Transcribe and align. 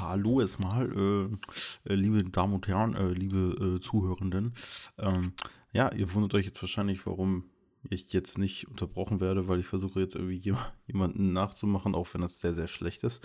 hallo 0.00 0.40
erstmal, 0.40 0.90
äh, 0.92 1.90
äh, 1.90 1.94
liebe 1.94 2.24
Damen 2.24 2.54
und 2.54 2.68
Herren, 2.68 2.94
äh, 2.94 3.08
liebe 3.12 3.76
äh, 3.76 3.80
Zuhörenden. 3.80 4.54
Ähm, 4.98 5.32
ja, 5.72 5.92
ihr 5.92 6.12
wundert 6.14 6.34
euch 6.34 6.46
jetzt 6.46 6.62
wahrscheinlich, 6.62 7.06
warum 7.06 7.44
ich 7.88 8.12
jetzt 8.12 8.38
nicht 8.38 8.68
unterbrochen 8.68 9.20
werde, 9.20 9.48
weil 9.48 9.60
ich 9.60 9.66
versuche 9.66 10.00
jetzt 10.00 10.14
irgendwie 10.14 10.56
jemanden 10.86 11.32
nachzumachen, 11.32 11.94
auch 11.94 12.08
wenn 12.12 12.22
das 12.22 12.40
sehr, 12.40 12.52
sehr 12.52 12.68
schlecht 12.68 13.04
ist. 13.04 13.22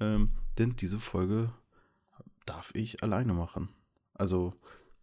Ähm, 0.00 0.30
denn 0.58 0.76
diese 0.76 0.98
Folge 0.98 1.50
darf 2.44 2.70
ich 2.74 3.02
alleine 3.02 3.32
machen. 3.32 3.70
Also, 4.14 4.54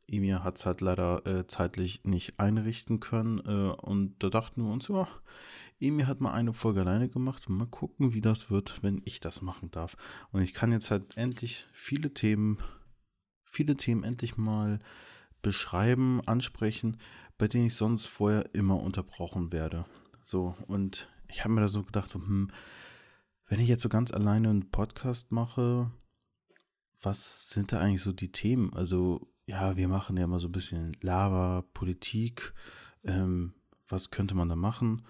Emir 0.08 0.44
hat 0.44 0.58
es 0.58 0.66
halt 0.66 0.81
leider 0.81 1.26
äh, 1.26 1.48
zeitlich 1.48 2.04
nicht 2.04 2.40
einrichten 2.40 3.00
können 3.00 3.40
äh, 3.40 3.73
und 3.81 4.16
da 4.20 4.30
dachten 4.30 4.64
wir 4.64 4.72
uns, 4.72 4.88
ja, 4.90 5.08
Emir 5.84 6.08
hat 6.08 6.22
mal 6.22 6.32
eine 6.32 6.54
Folge 6.54 6.82
alleine 6.82 7.10
gemacht. 7.10 7.50
Mal 7.50 7.68
gucken, 7.68 8.14
wie 8.14 8.22
das 8.22 8.50
wird, 8.50 8.82
wenn 8.82 9.02
ich 9.05 9.20
das 9.20 9.42
machen 9.42 9.70
darf. 9.72 9.98
Und 10.32 10.42
ich 10.42 10.54
kann 10.54 10.72
jetzt 10.72 10.92
halt 10.92 11.18
endlich 11.18 11.68
viele 11.73 12.14
Themen, 12.14 12.58
viele 13.44 13.76
Themen 13.76 14.04
endlich 14.04 14.38
mal 14.38 14.80
beschreiben, 15.42 16.22
ansprechen, 16.26 16.98
bei 17.38 17.48
denen 17.48 17.68
ich 17.68 17.76
sonst 17.76 18.08
vorher 18.08 18.56
immer 18.56 18.80
unterbrochen 18.80 19.52
werde. 19.52 19.86
So, 20.23 20.56
und 20.68 21.09
ich 21.28 21.44
habe 21.44 21.54
mir 21.54 21.62
da 21.62 21.68
so 21.68 21.84
gedacht, 21.84 22.09
so, 22.09 22.20
hm, 22.20 22.50
wenn 23.48 23.59
ich 23.59 23.68
jetzt 23.68 23.81
so 23.81 23.90
ganz 23.90 24.12
alleine 24.12 24.50
einen 24.50 24.72
Podcast 24.72 25.31
mache, 25.31 25.92
was 27.02 27.50
sind 27.50 27.73
da 27.73 27.80
eigentlich 27.80 28.02
so 28.02 28.14
die 28.14 28.31
Themen? 28.31 28.73
Also, 28.73 29.28
ja, 29.45 29.76
wir 29.76 29.90
machen 29.90 30.16
ja 30.16 30.23
immer 30.23 30.40
so 30.40 30.48
ein 30.48 30.54
bisschen 30.54 30.94
Lava, 31.02 31.66
Politik, 31.73 32.54
ähm, 33.04 33.54
was 33.88 34.09
könnte 34.09 34.36
man 34.36 34.48
da 34.48 34.56
machen? 34.56 35.04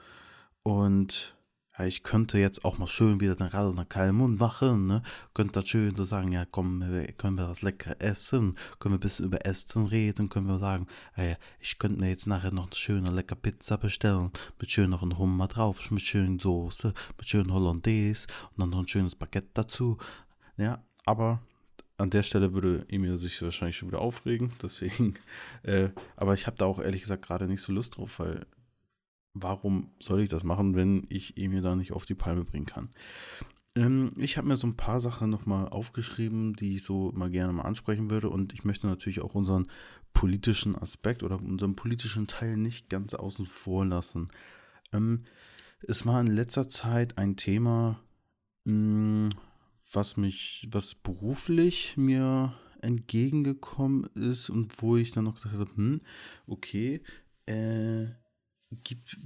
Und 0.63 1.35
ja, 1.77 1.85
ich 1.85 2.03
könnte 2.03 2.37
jetzt 2.37 2.63
auch 2.63 2.77
mal 2.77 2.87
schön 2.87 3.19
wieder 3.19 3.35
den 3.35 3.47
Rall 3.47 3.73
nach 3.73 3.89
Kalmund 3.89 4.39
machen, 4.39 4.85
ne? 4.85 5.01
Könnte 5.33 5.59
das 5.59 5.67
schön 5.67 5.95
so 5.95 6.03
sagen, 6.03 6.31
ja 6.31 6.45
komm, 6.45 6.81
können 7.17 7.35
wir 7.35 7.47
das 7.47 7.63
lecker 7.63 7.95
essen? 7.99 8.55
Können 8.79 8.93
wir 8.93 8.97
ein 8.97 9.01
bisschen 9.01 9.25
über 9.25 9.45
Essen 9.45 9.87
reden? 9.87 10.29
Können 10.29 10.47
wir 10.47 10.59
sagen, 10.59 10.87
ey, 11.15 11.35
ich 11.59 11.79
könnte 11.79 11.99
mir 11.99 12.09
jetzt 12.09 12.27
nachher 12.27 12.51
noch 12.51 12.67
eine 12.67 12.75
schöne 12.75 13.09
lecker 13.09 13.35
Pizza 13.35 13.77
bestellen, 13.77 14.31
mit 14.59 14.71
schön 14.71 14.91
noch 14.91 15.01
ein 15.01 15.17
Hummer 15.17 15.47
drauf, 15.47 15.89
mit 15.91 16.01
schönen 16.01 16.39
Soße, 16.39 16.93
mit 17.17 17.27
schön 17.27 17.51
Hollandaise 17.51 18.27
und 18.51 18.59
dann 18.59 18.69
noch 18.69 18.79
ein 18.79 18.87
schönes 18.87 19.15
Baguette 19.15 19.49
dazu. 19.53 19.97
Ja, 20.57 20.83
aber 21.05 21.41
an 21.97 22.11
der 22.11 22.23
Stelle 22.23 22.53
würde 22.53 22.85
Emil 22.89 23.17
sich 23.17 23.41
wahrscheinlich 23.41 23.77
schon 23.77 23.89
wieder 23.89 24.01
aufregen, 24.01 24.53
deswegen, 24.61 25.15
äh, 25.63 25.89
aber 26.15 26.35
ich 26.35 26.45
habe 26.45 26.57
da 26.57 26.65
auch 26.65 26.79
ehrlich 26.79 27.01
gesagt 27.01 27.25
gerade 27.25 27.47
nicht 27.47 27.61
so 27.61 27.73
Lust 27.73 27.97
drauf, 27.97 28.19
weil 28.19 28.45
warum 29.33 29.91
soll 29.99 30.21
ich 30.21 30.29
das 30.29 30.43
machen, 30.43 30.75
wenn 30.75 31.05
ich 31.09 31.37
ihn 31.37 31.51
mir 31.51 31.61
da 31.61 31.75
nicht 31.75 31.91
auf 31.91 32.05
die 32.05 32.15
Palme 32.15 32.45
bringen 32.45 32.65
kann? 32.65 32.89
Ähm, 33.75 34.11
ich 34.17 34.37
habe 34.37 34.47
mir 34.47 34.57
so 34.57 34.67
ein 34.67 34.77
paar 34.77 34.99
Sachen 34.99 35.29
nochmal 35.29 35.67
aufgeschrieben, 35.69 36.55
die 36.55 36.75
ich 36.75 36.83
so 36.83 37.11
mal 37.13 37.29
gerne 37.29 37.53
mal 37.53 37.63
ansprechen 37.63 38.09
würde 38.11 38.29
und 38.29 38.53
ich 38.53 38.63
möchte 38.63 38.87
natürlich 38.87 39.21
auch 39.21 39.35
unseren 39.35 39.67
politischen 40.13 40.75
Aspekt 40.75 41.23
oder 41.23 41.41
unseren 41.41 41.75
politischen 41.75 42.27
Teil 42.27 42.55
nicht 42.55 42.89
ganz 42.89 43.13
außen 43.13 43.45
vor 43.45 43.85
lassen. 43.85 44.29
Ähm, 44.91 45.23
es 45.81 46.05
war 46.05 46.21
in 46.21 46.27
letzter 46.27 46.69
Zeit 46.69 47.17
ein 47.17 47.35
Thema, 47.35 47.99
mh, 48.65 48.73
hm, 48.73 49.29
was 49.91 50.17
mich, 50.17 50.67
was 50.71 50.95
beruflich 50.95 51.97
mir 51.97 52.53
entgegengekommen 52.81 54.05
ist 54.15 54.49
und 54.49 54.81
wo 54.81 54.97
ich 54.97 55.11
dann 55.11 55.25
noch 55.25 55.35
gedacht 55.35 55.53
habe, 55.53 55.75
hm, 55.75 56.01
okay, 56.47 57.01
äh, 57.45 58.07
gibt, 58.83 59.17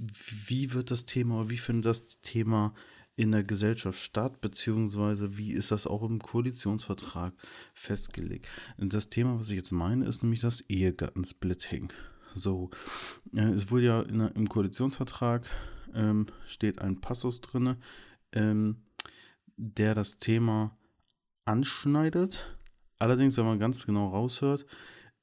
wie 0.46 0.72
wird 0.72 0.90
das 0.90 1.04
Thema, 1.04 1.50
wie 1.50 1.56
findet 1.56 1.86
das 1.86 2.20
Thema 2.20 2.74
in 3.16 3.32
der 3.32 3.42
Gesellschaft 3.42 3.98
statt, 3.98 4.40
beziehungsweise 4.40 5.36
wie 5.36 5.50
ist 5.52 5.72
das 5.72 5.86
auch 5.86 6.04
im 6.04 6.20
Koalitionsvertrag 6.20 7.34
festgelegt? 7.74 8.46
Das 8.76 9.08
Thema, 9.08 9.38
was 9.38 9.50
ich 9.50 9.56
jetzt 9.56 9.72
meine, 9.72 10.06
ist 10.06 10.22
nämlich 10.22 10.40
das 10.40 10.60
Ehegattensplitting. 10.60 11.92
So, 12.34 12.70
äh, 13.34 13.40
es 13.40 13.70
wurde 13.70 13.86
ja 13.86 14.02
in, 14.02 14.20
im 14.20 14.48
Koalitionsvertrag 14.48 15.48
ähm, 15.94 16.26
steht 16.46 16.80
ein 16.80 17.00
Passus 17.00 17.40
drin, 17.40 17.76
ähm, 18.32 18.84
der 19.56 19.94
das 19.94 20.18
Thema 20.18 20.76
anschneidet. 21.44 22.56
Allerdings, 22.98 23.36
wenn 23.36 23.46
man 23.46 23.58
ganz 23.58 23.86
genau 23.86 24.10
raushört, 24.10 24.66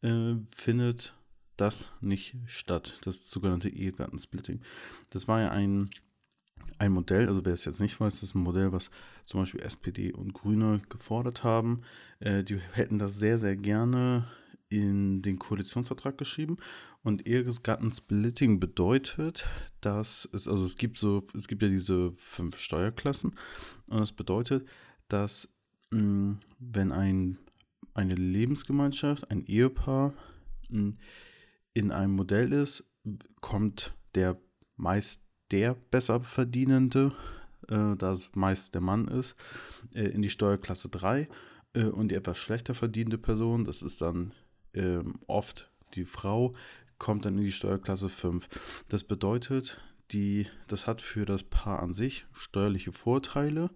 äh, 0.02 0.36
findet 0.54 1.16
das 1.58 1.92
nicht 2.02 2.36
statt, 2.46 3.00
das 3.04 3.30
sogenannte 3.30 3.70
Ehegattensplitting. 3.70 4.62
Das 5.10 5.28
war 5.28 5.42
ja 5.42 5.52
ein, 5.52 5.90
ein 6.78 6.92
Modell, 6.92 7.28
also 7.28 7.46
wer 7.46 7.54
es 7.54 7.66
jetzt 7.66 7.82
nicht 7.82 8.00
weiß, 8.00 8.16
das 8.16 8.30
ist 8.30 8.36
ein 8.36 8.44
Modell, 8.44 8.72
was 8.72 8.90
zum 9.26 9.42
Beispiel 9.42 9.62
SPD 9.62 10.14
und 10.14 10.34
Grüne 10.34 10.82
gefordert 10.90 11.44
haben. 11.44 11.82
Äh, 12.20 12.44
die 12.44 12.60
hätten 12.60 13.00
das 13.00 13.18
sehr, 13.18 13.40
sehr 13.40 13.56
gerne 13.56 14.28
in 14.70 15.22
den 15.22 15.40
Koalitionsvertrag 15.40 16.18
geschrieben. 16.18 16.58
Und 17.04 17.28
Ehegattensplitting 17.28 18.60
bedeutet, 18.60 19.46
dass 19.80 20.28
es, 20.34 20.48
also 20.48 20.66
es 20.66 20.76
gibt 20.76 20.98
so, 20.98 21.26
es 21.36 21.48
gibt 21.48 21.62
ja 21.62 21.70
diese 21.70 22.14
fünf 22.18 22.58
Steuerklassen. 22.58 23.36
Und 23.88 24.00
das 24.00 24.12
bedeutet, 24.12 24.68
dass 25.08 25.50
mh, 25.92 26.38
wenn 26.60 26.92
ein, 26.92 27.38
eine 27.94 28.16
Lebensgemeinschaft, 28.16 29.30
ein 29.30 29.46
Ehepaar, 29.46 30.14
mh, 30.70 30.94
in 31.76 31.92
einem 31.92 32.14
Modell 32.14 32.52
ist, 32.52 32.86
kommt 33.42 33.94
der 34.16 34.40
meist 34.78 35.22
der 35.52 35.76
besser 35.76 36.22
verdienende, 36.22 37.12
äh, 37.68 37.96
da 37.96 38.12
es 38.12 38.32
meist 38.34 38.74
der 38.74 38.82
Mann 38.82 39.08
ist, 39.08 39.36
äh, 39.94 40.06
in 40.06 40.24
die 40.24 40.32
Steuerklasse 40.32 40.90
3 40.90 41.28
äh, 41.74 41.84
und 41.84 42.10
die 42.10 42.16
etwas 42.16 42.38
schlechter 42.38 42.74
verdienende 42.74 43.20
Person, 43.20 43.66
das 43.66 43.84
ist 43.84 44.02
dann 44.02 44.34
ähm, 44.74 45.20
oft 45.28 45.70
die 45.94 46.06
Frau, 46.06 46.56
kommt 46.98 47.26
dann 47.26 47.38
in 47.38 47.44
die 47.44 47.52
Steuerklasse 47.52 48.10
5. 48.10 48.48
Das 48.88 49.04
bedeutet, 49.04 49.80
die, 50.12 50.48
das 50.68 50.88
hat 50.88 51.02
für 51.02 51.26
das 51.26 51.44
Paar 51.44 51.84
an 51.84 51.94
sich 51.94 52.26
steuerliche 52.32 52.94
Vorteile, 52.94 53.70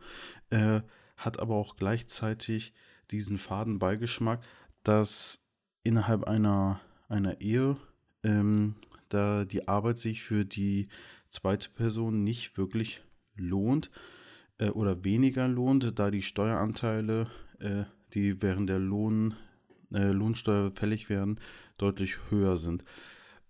äh, 0.50 0.82
hat 1.18 1.40
aber 1.40 1.56
auch 1.56 1.76
gleichzeitig 1.76 2.74
diesen 3.12 3.38
faden 3.38 3.78
Beigeschmack, 3.78 4.42
dass 4.84 5.42
innerhalb 5.84 6.24
einer, 6.24 6.80
einer 7.10 7.42
Ehe 7.42 7.78
ähm, 8.24 8.76
da 9.10 9.46
die 9.46 9.68
Arbeit 9.68 9.98
sich 9.98 10.22
für 10.22 10.46
die 10.46 10.88
zweite 11.30 11.70
Person 11.70 12.24
nicht 12.24 12.58
wirklich 12.58 13.02
lohnt 13.36 13.90
äh, 14.58 14.70
oder 14.70 15.04
weniger 15.04 15.48
lohnt, 15.48 15.98
da 15.98 16.12
die 16.12 16.22
Steueranteile, 16.22 17.28
äh, 17.60 17.84
die 18.14 18.42
während 18.42 18.70
der 18.70 18.80
Lohn, 18.80 19.36
äh, 19.94 20.12
Lohnsteuer 20.12 20.72
fällig 20.76 21.10
werden, 21.10 21.40
deutlich 21.78 22.18
höher 22.30 22.58
sind. 22.58 22.84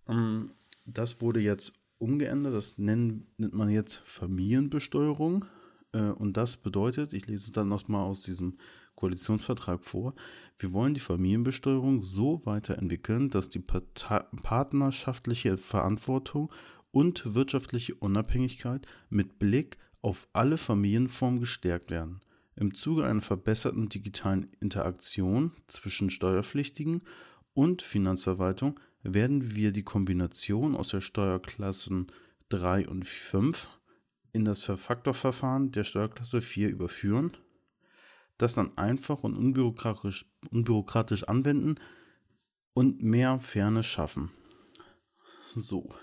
Ähm, 0.08 0.52
das 0.86 1.22
wurde 1.22 1.40
jetzt 1.40 1.74
umgeändert, 1.98 2.54
das 2.54 2.78
nennt, 2.78 3.26
nennt 3.38 3.54
man 3.54 3.70
jetzt 3.70 4.02
Familienbesteuerung. 4.06 5.46
Äh, 5.92 6.10
und 6.12 6.38
das 6.38 6.58
bedeutet, 6.58 7.14
ich 7.14 7.28
lese 7.28 7.48
es 7.48 7.52
dann 7.52 7.68
nochmal 7.68 8.04
aus 8.04 8.24
diesem 8.24 8.58
Koalitionsvertrag 9.00 9.82
vor, 9.82 10.14
wir 10.58 10.74
wollen 10.74 10.94
die 10.94 11.00
Familienbesteuerung 11.00 12.04
so 12.04 12.42
weiterentwickeln, 12.44 13.30
dass 13.30 13.48
die 13.48 13.64
partnerschaftliche 13.64 15.58
Verantwortung 15.58 16.52
und 16.92 17.34
wirtschaftliche 17.34 17.96
Unabhängigkeit 17.96 18.86
mit 19.10 19.40
Blick 19.40 19.78
auf 20.02 20.28
alle 20.34 20.58
Familienformen 20.58 21.40
gestärkt 21.40 21.92
werden. 21.92 22.20
Im 22.58 22.76
Zuge 22.76 23.06
einer 23.06 23.22
verbesserten 23.22 23.88
digitalen 23.88 24.50
Interaktion 24.60 25.54
zwischen 25.68 26.10
Steuerpflichtigen 26.10 27.02
und 27.54 27.82
Finanzverwaltung 27.82 28.82
werden 29.02 29.56
wir 29.56 29.72
die 29.72 29.84
Kombination 29.84 30.76
aus 30.76 30.90
der 30.90 31.00
Steuerklassen 31.00 32.08
3 32.50 32.90
und 32.90 33.08
5 33.08 33.70
in 34.34 34.44
das 34.44 34.60
Verfaktorverfahren 34.60 35.72
der 35.72 35.86
Steuerklasse 35.86 36.42
4 36.42 36.70
überführen 36.70 37.32
das 38.40 38.56
dann 38.56 38.76
einfach 38.78 39.24
und 39.24 39.36
unbürokratisch, 39.38 40.26
unbürokratisch 40.50 41.24
anwenden 41.26 41.76
und 42.74 43.04
mehr 43.04 43.40
Fairness 43.40 43.86
schaffen. 43.86 44.32
So, 45.56 45.94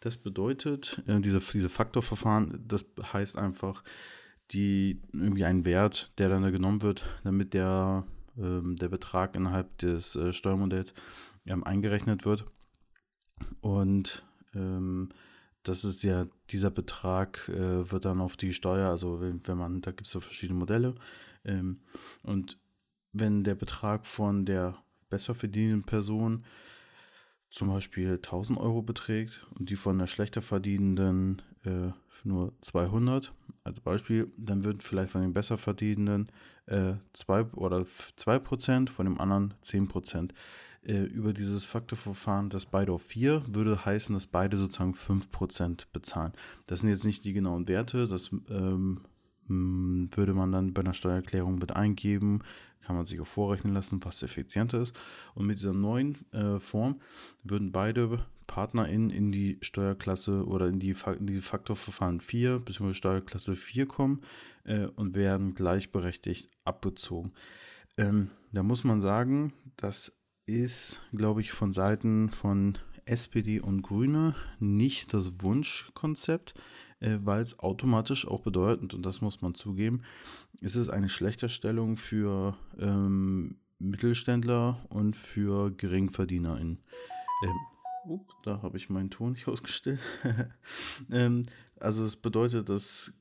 das 0.00 0.18
bedeutet, 0.18 1.02
äh, 1.06 1.20
diese, 1.20 1.40
diese 1.40 1.68
Faktorverfahren, 1.68 2.64
das 2.66 2.86
heißt 3.12 3.36
einfach, 3.36 3.82
die 4.50 5.00
irgendwie 5.12 5.44
ein 5.44 5.64
Wert, 5.64 6.12
der 6.18 6.28
dann 6.28 6.42
da 6.42 6.50
genommen 6.50 6.82
wird, 6.82 7.06
damit 7.24 7.54
der, 7.54 8.04
ähm, 8.36 8.76
der 8.76 8.88
Betrag 8.88 9.34
innerhalb 9.34 9.78
des 9.78 10.16
äh, 10.16 10.32
Steuermodells 10.32 10.92
ähm, 11.46 11.64
eingerechnet 11.64 12.24
wird. 12.24 12.44
Und 13.60 14.22
ähm, 14.54 15.10
das 15.62 15.84
ist 15.84 16.02
ja, 16.02 16.26
dieser 16.50 16.70
Betrag 16.70 17.48
äh, 17.48 17.90
wird 17.90 18.04
dann 18.04 18.20
auf 18.20 18.36
die 18.36 18.52
Steuer, 18.52 18.90
also 18.90 19.20
wenn, 19.20 19.40
wenn 19.46 19.56
man, 19.56 19.80
da 19.82 19.92
gibt 19.92 20.08
es 20.08 20.14
ja 20.14 20.20
verschiedene 20.20 20.58
Modelle, 20.58 20.94
ähm, 21.44 21.80
und 22.22 22.58
wenn 23.12 23.44
der 23.44 23.54
Betrag 23.54 24.06
von 24.06 24.44
der 24.44 24.76
besser 25.08 25.34
verdienenden 25.34 25.84
Person 25.84 26.44
zum 27.50 27.68
Beispiel 27.68 28.14
1000 28.14 28.58
Euro 28.60 28.82
beträgt 28.82 29.44
und 29.58 29.70
die 29.70 29.76
von 29.76 29.98
der 29.98 30.06
schlechter 30.06 30.40
verdienenden 30.40 31.42
äh, 31.64 31.90
nur 32.22 32.52
200 32.60 33.32
als 33.64 33.80
Beispiel, 33.80 34.32
dann 34.36 34.64
würden 34.64 34.80
vielleicht 34.80 35.10
von 35.10 35.22
den 35.22 35.32
besser 35.32 35.56
verdienenden 35.56 36.30
äh, 36.66 36.94
2 37.12 37.44
oder 37.52 37.86
2%, 38.16 38.88
von 38.88 39.06
dem 39.06 39.20
anderen 39.20 39.54
10%. 39.64 40.30
Äh, 40.82 41.02
über 41.02 41.32
dieses 41.32 41.66
Faktorverfahren, 41.66 42.48
dass 42.48 42.66
beide 42.66 42.92
auf 42.92 43.02
4, 43.02 43.42
würde 43.48 43.84
heißen, 43.84 44.14
dass 44.14 44.26
beide 44.26 44.56
sozusagen 44.56 44.94
5% 44.94 45.86
bezahlen. 45.92 46.32
Das 46.66 46.80
sind 46.80 46.88
jetzt 46.88 47.04
nicht 47.04 47.24
die 47.24 47.34
genauen 47.34 47.68
Werte, 47.68 48.06
das 48.06 48.30
ähm, 48.48 49.02
würde 49.50 50.34
man 50.34 50.52
dann 50.52 50.72
bei 50.72 50.80
einer 50.80 50.94
Steuererklärung 50.94 51.56
mit 51.56 51.74
eingeben, 51.74 52.40
kann 52.82 52.96
man 52.96 53.04
sich 53.04 53.20
auch 53.20 53.26
vorrechnen 53.26 53.74
lassen, 53.74 54.02
was 54.04 54.22
effizienter 54.22 54.80
ist. 54.80 54.98
Und 55.34 55.46
mit 55.46 55.58
dieser 55.58 55.74
neuen 55.74 56.16
äh, 56.32 56.60
Form 56.60 57.00
würden 57.42 57.72
beide 57.72 58.24
PartnerInnen 58.46 59.10
in 59.10 59.32
die 59.32 59.58
Steuerklasse 59.60 60.46
oder 60.46 60.68
in 60.68 60.78
die, 60.78 60.96
in 61.18 61.26
die 61.26 61.40
Faktorverfahren 61.40 62.20
4 62.20 62.58
bzw. 62.60 62.94
Steuerklasse 62.94 63.56
4 63.56 63.86
kommen 63.86 64.22
äh, 64.64 64.86
und 64.86 65.14
werden 65.14 65.54
gleichberechtigt 65.54 66.48
abgezogen. 66.64 67.32
Ähm, 67.96 68.30
da 68.52 68.62
muss 68.62 68.84
man 68.84 69.00
sagen, 69.00 69.52
das 69.76 70.12
ist, 70.46 71.00
glaube 71.12 71.40
ich, 71.42 71.52
von 71.52 71.72
Seiten 71.72 72.30
von 72.30 72.76
SPD 73.04 73.60
und 73.60 73.82
Grüne 73.82 74.34
nicht 74.58 75.14
das 75.14 75.42
Wunschkonzept, 75.42 76.54
äh, 77.00 77.18
weil 77.22 77.42
es 77.42 77.58
automatisch 77.58 78.26
auch 78.26 78.40
bedeutet, 78.40 78.94
und 78.94 79.04
das 79.04 79.20
muss 79.20 79.40
man 79.40 79.54
zugeben, 79.54 80.02
ist 80.60 80.76
es 80.76 80.88
eine 80.88 81.08
Schlechterstellung 81.08 81.96
für 81.96 82.56
ähm, 82.78 83.56
Mittelständler 83.78 84.78
und 84.90 85.16
für 85.16 85.70
GeringverdienerInnen. 85.70 86.78
Ähm, 87.44 88.12
up, 88.12 88.26
da 88.42 88.62
habe 88.62 88.76
ich 88.76 88.90
meinen 88.90 89.10
Ton 89.10 89.32
nicht 89.32 89.48
ausgestellt. 89.48 90.00
ähm, 91.10 91.42
also 91.78 92.04
es 92.04 92.16
bedeutet, 92.16 92.68
dass 92.68 93.12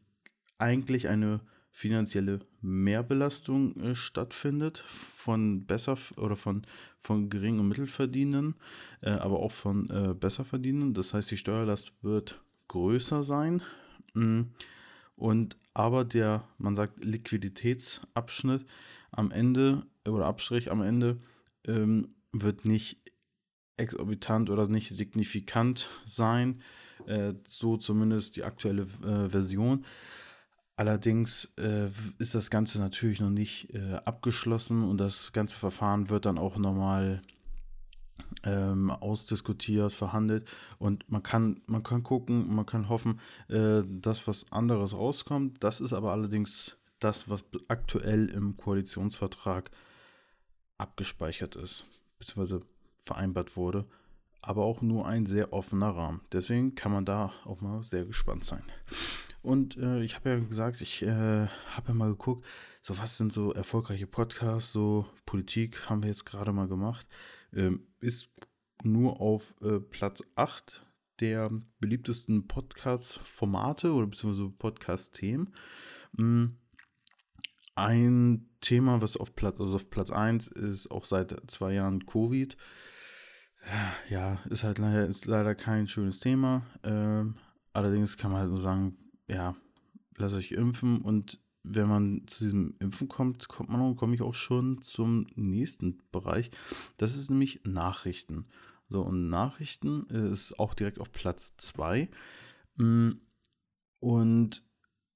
eigentlich 0.57 1.07
eine 1.07 1.39
finanzielle 1.71 2.39
Mehrbelastung 2.61 3.73
äh, 3.77 3.95
stattfindet 3.95 4.79
von 4.79 5.65
besser 5.65 5.97
oder 6.17 6.35
von, 6.35 6.63
von 6.99 7.29
gering- 7.29 7.59
und 7.59 7.69
mittelverdienenden, 7.69 8.55
äh, 9.01 9.11
aber 9.11 9.39
auch 9.39 9.53
von 9.53 9.89
äh, 9.89 10.13
besserverdienenden. 10.13 10.93
Das 10.93 11.13
heißt, 11.13 11.31
die 11.31 11.37
Steuerlast 11.37 11.93
wird 12.03 12.41
größer 12.69 13.23
sein. 13.23 13.61
Mm, 14.13 14.43
und 15.15 15.57
aber 15.73 16.05
der, 16.05 16.47
man 16.57 16.75
sagt, 16.75 17.03
Liquiditätsabschnitt 17.03 18.65
am 19.11 19.31
Ende 19.31 19.85
oder 20.07 20.25
Abstrich 20.25 20.71
am 20.71 20.81
Ende 20.81 21.19
ähm, 21.67 22.15
wird 22.31 22.63
nicht 22.63 23.01
exorbitant 23.75 24.49
oder 24.49 24.67
nicht 24.67 24.89
signifikant 24.89 25.89
sein. 26.05 26.61
Äh, 27.05 27.33
so 27.47 27.77
zumindest 27.77 28.35
die 28.37 28.43
aktuelle 28.43 28.83
äh, 29.03 29.29
Version. 29.29 29.85
Allerdings 30.75 31.51
äh, 31.57 31.89
ist 32.19 32.35
das 32.35 32.49
Ganze 32.49 32.79
natürlich 32.79 33.19
noch 33.19 33.29
nicht 33.29 33.73
äh, 33.73 33.95
abgeschlossen 34.05 34.83
und 34.83 34.97
das 34.97 35.33
ganze 35.33 35.57
Verfahren 35.57 36.09
wird 36.09 36.25
dann 36.25 36.37
auch 36.37 36.57
nochmal 36.57 37.21
ähm, 38.43 38.91
ausdiskutiert, 38.91 39.91
verhandelt 39.91 40.45
und 40.77 41.09
man 41.09 41.23
kann, 41.23 41.59
man 41.65 41.83
kann 41.83 42.03
gucken, 42.03 42.53
man 42.53 42.65
kann 42.65 42.89
hoffen, 42.89 43.19
äh, 43.49 43.81
dass 43.87 44.27
was 44.27 44.51
anderes 44.51 44.93
rauskommt. 44.93 45.63
Das 45.63 45.81
ist 45.81 45.93
aber 45.93 46.11
allerdings 46.11 46.77
das, 46.99 47.29
was 47.29 47.43
aktuell 47.67 48.27
im 48.27 48.57
Koalitionsvertrag 48.57 49.71
abgespeichert 50.77 51.55
ist, 51.55 51.85
beziehungsweise 52.17 52.61
vereinbart 52.97 53.57
wurde, 53.57 53.85
aber 54.41 54.63
auch 54.63 54.81
nur 54.81 55.07
ein 55.07 55.25
sehr 55.25 55.53
offener 55.53 55.95
Rahmen. 55.95 56.21
Deswegen 56.31 56.75
kann 56.75 56.91
man 56.91 57.05
da 57.05 57.31
auch 57.45 57.61
mal 57.61 57.83
sehr 57.83 58.05
gespannt 58.05 58.43
sein. 58.43 58.63
Und 59.41 59.77
äh, 59.77 60.01
ich 60.03 60.15
habe 60.15 60.29
ja 60.29 60.39
gesagt, 60.39 60.81
ich 60.81 61.01
äh, 61.01 61.47
habe 61.47 61.87
ja 61.87 61.93
mal 61.93 62.09
geguckt, 62.09 62.45
so 62.81 62.97
was 62.97 63.17
sind 63.17 63.31
so 63.31 63.53
erfolgreiche 63.53 64.07
Podcasts, 64.07 64.71
so 64.73 65.05
Politik 65.25 65.89
haben 65.89 66.03
wir 66.03 66.09
jetzt 66.09 66.25
gerade 66.25 66.51
mal 66.51 66.67
gemacht 66.67 67.07
ähm, 67.53 67.87
ist 67.99 68.29
nur 68.83 69.19
auf 69.19 69.53
äh, 69.61 69.79
Platz 69.79 70.23
8 70.35 70.85
der 71.19 71.51
beliebtesten 71.79 72.47
Podcast-Formate 72.47 73.93
oder 73.93 74.07
beziehungsweise 74.07 74.49
Podcast-Themen. 74.49 75.53
Mhm. 76.13 76.57
Ein 77.75 78.49
Thema, 78.61 79.01
was 79.01 79.17
auf 79.17 79.35
Platz, 79.35 79.59
also 79.59 79.75
auf 79.75 79.89
Platz 79.89 80.11
1 80.11 80.47
ist 80.47 80.91
auch 80.91 81.05
seit 81.05 81.49
zwei 81.49 81.73
Jahren 81.73 82.05
Covid. 82.05 82.57
Ja, 84.09 84.39
ist 84.49 84.63
halt 84.63 84.79
leider, 84.79 85.05
ist 85.07 85.25
leider 85.25 85.55
kein 85.55 85.87
schönes 85.87 86.19
Thema. 86.19 86.65
Ähm, 86.83 87.35
allerdings 87.73 88.17
kann 88.17 88.31
man 88.31 88.41
halt 88.41 88.49
nur 88.49 88.61
sagen, 88.61 88.97
ja, 89.27 89.55
lasst 90.17 90.35
euch 90.35 90.51
impfen 90.51 91.01
und 91.01 91.39
wenn 91.63 91.87
man 91.87 92.27
zu 92.27 92.43
diesem 92.43 92.75
Impfen 92.79 93.07
kommt, 93.09 93.47
kommt 93.47 93.69
man 93.69 93.95
komme 93.95 94.15
ich 94.15 94.21
auch 94.21 94.33
schon 94.33 94.81
zum 94.81 95.27
nächsten 95.35 96.01
Bereich. 96.11 96.51
Das 96.97 97.17
ist 97.17 97.29
nämlich 97.29 97.61
Nachrichten. 97.63 98.45
So, 98.89 99.01
und 99.01 99.29
Nachrichten 99.29 100.05
ist 100.07 100.59
auch 100.59 100.73
direkt 100.73 100.99
auf 100.99 101.11
Platz 101.11 101.53
2. 101.57 102.09
Mm, 102.77 103.11
und 103.99 104.63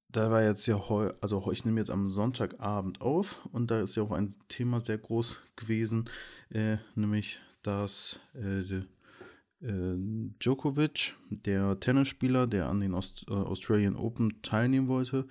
da 0.08 0.30
war 0.30 0.42
jetzt 0.42 0.66
ja 0.66 0.88
heute, 0.88 1.16
also 1.22 1.50
ich 1.50 1.64
nehme 1.64 1.80
jetzt 1.80 1.90
am 1.90 2.08
Sonntagabend 2.08 3.00
auf 3.00 3.46
und 3.52 3.70
da 3.70 3.80
ist 3.80 3.96
ja 3.96 4.04
auch 4.04 4.12
ein 4.12 4.34
Thema 4.46 4.80
sehr 4.80 4.98
groß 4.98 5.38
gewesen, 5.56 6.08
äh, 6.50 6.76
nämlich 6.94 7.40
dass 7.62 8.20
äh, 8.34 8.60
äh, 8.60 9.96
Djokovic, 10.38 11.14
der 11.30 11.80
Tennisspieler, 11.80 12.46
der 12.46 12.68
an 12.68 12.80
den 12.80 12.94
Aust 12.94 13.26
äh, 13.28 13.32
Australian 13.32 13.96
Open 13.96 14.40
teilnehmen 14.42 14.86
wollte, 14.86 15.26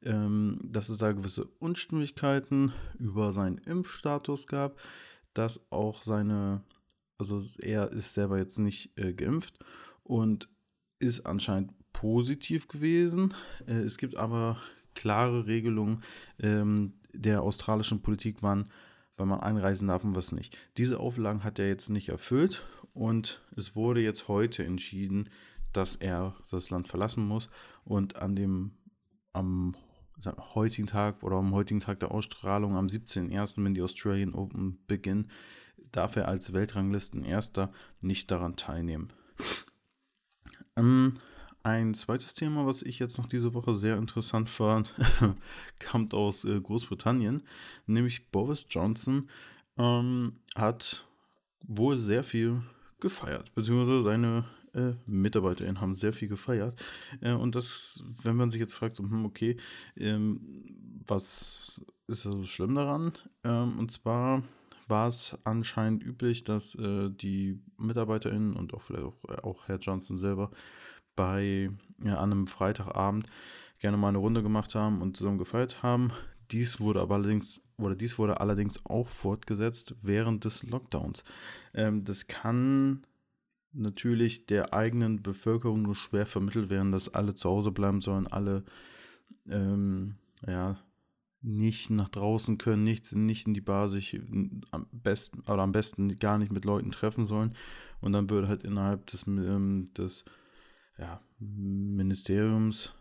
dass 0.00 0.88
es 0.88 0.98
da 0.98 1.10
gewisse 1.12 1.44
Unstimmigkeiten 1.58 2.72
über 2.98 3.32
seinen 3.32 3.58
Impfstatus 3.58 4.46
gab, 4.46 4.78
dass 5.34 5.70
auch 5.70 6.02
seine, 6.02 6.62
also 7.18 7.40
er 7.60 7.90
ist 7.90 8.14
selber 8.14 8.38
jetzt 8.38 8.58
nicht 8.58 8.96
äh, 8.96 9.12
geimpft 9.12 9.58
und 10.04 10.48
ist 11.00 11.26
anscheinend 11.26 11.72
positiv 11.92 12.68
gewesen. 12.68 13.34
Äh, 13.66 13.74
es 13.80 13.98
gibt 13.98 14.16
aber 14.16 14.58
klare 14.94 15.46
Regelungen 15.46 16.02
ähm, 16.40 16.94
der 17.12 17.42
australischen 17.42 18.02
Politik, 18.02 18.38
wann, 18.40 18.70
wann 19.16 19.28
man 19.28 19.40
einreisen 19.40 19.88
darf 19.88 20.04
und 20.04 20.14
was 20.14 20.32
nicht. 20.32 20.56
Diese 20.76 21.00
Auflagen 21.00 21.44
hat 21.44 21.58
er 21.58 21.68
jetzt 21.68 21.90
nicht 21.90 22.08
erfüllt 22.08 22.66
und 22.92 23.42
es 23.56 23.76
wurde 23.76 24.00
jetzt 24.00 24.28
heute 24.28 24.64
entschieden, 24.64 25.28
dass 25.72 25.96
er 25.96 26.34
das 26.50 26.70
Land 26.70 26.88
verlassen 26.88 27.26
muss 27.26 27.48
und 27.84 28.16
an 28.16 28.34
dem 28.34 28.72
am 29.32 29.76
heutigen 30.54 30.86
Tag 30.86 31.22
oder 31.22 31.36
am 31.36 31.52
heutigen 31.54 31.80
Tag 31.80 32.00
der 32.00 32.10
Ausstrahlung, 32.10 32.76
am 32.76 32.86
17.01., 32.86 33.64
wenn 33.64 33.74
die 33.74 33.82
Australian 33.82 34.34
Open 34.34 34.78
beginnen, 34.86 35.30
darf 35.92 36.16
er 36.16 36.28
als 36.28 36.52
Weltranglisten-Erster 36.52 37.72
nicht 38.00 38.30
daran 38.30 38.56
teilnehmen. 38.56 39.12
Ähm, 40.76 41.14
ein 41.62 41.94
zweites 41.94 42.34
Thema, 42.34 42.66
was 42.66 42.82
ich 42.82 42.98
jetzt 42.98 43.18
noch 43.18 43.26
diese 43.26 43.54
Woche 43.54 43.74
sehr 43.74 43.96
interessant 43.96 44.48
fand, 44.48 44.94
kommt 45.90 46.14
aus 46.14 46.44
äh, 46.44 46.60
Großbritannien, 46.60 47.42
nämlich 47.86 48.30
Boris 48.30 48.66
Johnson 48.68 49.28
ähm, 49.76 50.40
hat 50.54 51.06
wohl 51.60 51.98
sehr 51.98 52.24
viel 52.24 52.62
gefeiert, 53.00 53.54
beziehungsweise 53.54 54.02
seine 54.02 54.44
äh, 54.78 54.94
MitarbeiterInnen 55.06 55.80
haben 55.80 55.94
sehr 55.94 56.12
viel 56.12 56.28
gefeiert. 56.28 56.78
Äh, 57.20 57.32
und 57.32 57.54
das, 57.54 58.04
wenn 58.22 58.36
man 58.36 58.50
sich 58.50 58.60
jetzt 58.60 58.74
fragt, 58.74 58.96
so, 58.96 59.02
hm, 59.02 59.24
okay, 59.24 59.56
ähm, 59.96 60.40
was 61.06 61.84
ist 62.06 62.22
so 62.22 62.44
schlimm 62.44 62.74
daran? 62.74 63.12
Ähm, 63.44 63.78
und 63.78 63.90
zwar 63.90 64.42
war 64.88 65.08
es 65.08 65.36
anscheinend 65.44 66.02
üblich, 66.02 66.44
dass 66.44 66.74
äh, 66.74 67.10
die 67.10 67.60
MitarbeiterInnen 67.76 68.54
und 68.54 68.74
auch 68.74 68.82
vielleicht 68.82 69.04
auch, 69.04 69.24
äh, 69.28 69.40
auch 69.42 69.68
Herr 69.68 69.78
Johnson 69.78 70.16
selber 70.16 70.50
bei 71.14 71.70
ja, 72.02 72.16
an 72.16 72.32
einem 72.32 72.46
Freitagabend 72.46 73.26
gerne 73.80 73.96
mal 73.96 74.08
eine 74.08 74.18
Runde 74.18 74.42
gemacht 74.42 74.74
haben 74.74 75.02
und 75.02 75.16
zusammen 75.16 75.38
gefeiert 75.38 75.82
haben. 75.82 76.12
Dies 76.50 76.80
wurde 76.80 77.00
aber 77.00 77.16
allerdings, 77.16 77.60
oder 77.76 77.94
dies 77.94 78.18
wurde 78.18 78.40
allerdings 78.40 78.84
auch 78.86 79.08
fortgesetzt 79.08 79.94
während 80.00 80.44
des 80.44 80.62
Lockdowns. 80.62 81.24
Ähm, 81.74 82.04
das 82.04 82.26
kann 82.26 83.02
natürlich 83.72 84.46
der 84.46 84.72
eigenen 84.72 85.22
Bevölkerung 85.22 85.82
nur 85.82 85.94
schwer 85.94 86.26
vermittelt 86.26 86.70
werden, 86.70 86.92
dass 86.92 87.08
alle 87.08 87.34
zu 87.34 87.48
Hause 87.48 87.70
bleiben 87.70 88.00
sollen, 88.00 88.26
alle 88.26 88.64
ähm, 89.48 90.16
ja, 90.46 90.78
nicht 91.40 91.90
nach 91.90 92.08
draußen 92.08 92.58
können, 92.58 92.82
nicht, 92.82 93.14
nicht 93.14 93.46
in 93.46 93.54
die 93.54 93.60
Bar 93.60 93.88
sich 93.88 94.20
am 94.70 94.86
besten 94.92 95.40
oder 95.42 95.62
am 95.62 95.72
besten 95.72 96.16
gar 96.16 96.38
nicht 96.38 96.52
mit 96.52 96.64
Leuten 96.64 96.90
treffen 96.90 97.26
sollen. 97.26 97.54
Und 98.00 98.12
dann 98.12 98.28
würde 98.30 98.48
halt 98.48 98.64
innerhalb 98.64 99.06
des, 99.06 99.26
ähm, 99.26 99.86
des 99.96 100.24
ja, 100.98 101.20
Ministeriums 101.38 102.94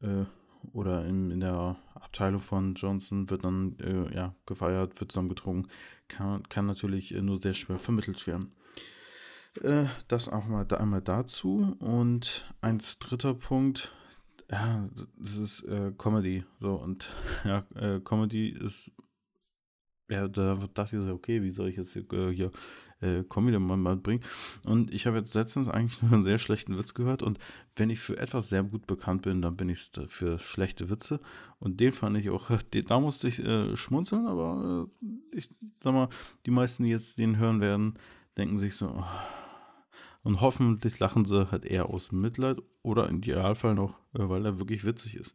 äh, 0.00 0.24
oder 0.72 1.04
in, 1.04 1.30
in 1.30 1.40
der 1.40 1.76
Abteilung 1.94 2.40
von 2.40 2.74
Johnson 2.74 3.30
wird 3.30 3.44
dann 3.44 3.78
äh, 3.78 4.14
ja, 4.14 4.34
gefeiert, 4.46 4.98
wird 5.00 5.12
zusammengetrunken, 5.12 5.70
kann, 6.08 6.42
kann 6.48 6.66
natürlich 6.66 7.14
äh, 7.14 7.22
nur 7.22 7.38
sehr 7.38 7.54
schwer 7.54 7.78
vermittelt 7.78 8.26
werden. 8.26 8.52
Äh, 9.62 9.86
das 10.08 10.28
auch 10.28 10.46
mal 10.46 10.64
da 10.64 10.76
einmal 10.76 11.02
dazu. 11.02 11.76
Und 11.78 12.52
ein 12.60 12.80
dritter 12.98 13.34
Punkt, 13.34 13.92
ja, 14.50 14.88
das 15.16 15.36
ist 15.36 15.62
äh, 15.64 15.92
Comedy. 15.96 16.44
So, 16.58 16.74
und 16.74 17.10
ja, 17.44 17.64
äh, 17.74 18.00
Comedy 18.00 18.48
ist 18.48 18.92
ja, 20.10 20.28
da 20.28 20.56
dachte 20.74 20.96
ich 20.96 21.02
so, 21.02 21.12
okay, 21.14 21.42
wie 21.42 21.50
soll 21.50 21.68
ich 21.68 21.76
jetzt 21.76 21.94
hier, 21.94 22.04
äh, 22.12 22.30
hier 22.30 22.52
äh, 23.00 23.24
Comedy 23.24 23.58
mal, 23.58 23.96
bringen? 23.96 24.22
Und 24.66 24.92
ich 24.92 25.06
habe 25.06 25.16
jetzt 25.16 25.34
letztens 25.34 25.68
eigentlich 25.68 26.02
nur 26.02 26.12
einen 26.12 26.22
sehr 26.22 26.38
schlechten 26.38 26.76
Witz 26.76 26.92
gehört. 26.92 27.22
Und 27.22 27.38
wenn 27.76 27.88
ich 27.88 28.00
für 28.00 28.18
etwas 28.18 28.50
sehr 28.50 28.64
gut 28.64 28.86
bekannt 28.86 29.22
bin, 29.22 29.40
dann 29.40 29.56
bin 29.56 29.70
ich 29.70 29.78
es 29.78 29.90
für 30.08 30.38
schlechte 30.38 30.90
Witze. 30.90 31.20
Und 31.58 31.80
den 31.80 31.92
fand 31.92 32.18
ich 32.18 32.28
auch, 32.28 32.50
den, 32.74 32.84
da 32.84 33.00
musste 33.00 33.28
ich 33.28 33.36
schmunzeln, 33.78 34.26
aber 34.26 34.88
ich 35.32 35.48
sag 35.82 35.94
mal, 35.94 36.08
die 36.44 36.50
meisten, 36.50 36.82
die 36.82 36.90
jetzt 36.90 37.18
den 37.18 37.38
hören 37.38 37.60
werden, 37.62 37.94
denken 38.36 38.58
sich 38.58 38.76
so, 38.76 38.88
oh. 38.88 39.04
Und 40.24 40.40
hoffentlich 40.40 40.98
lachen 40.98 41.24
sie 41.24 41.50
halt 41.52 41.64
eher 41.64 41.90
aus 41.90 42.10
Mitleid 42.10 42.60
oder 42.82 43.08
im 43.08 43.18
Idealfall 43.18 43.74
noch, 43.74 44.00
äh, 44.14 44.28
weil 44.28 44.44
er 44.44 44.58
wirklich 44.58 44.84
witzig 44.84 45.14
ist. 45.16 45.34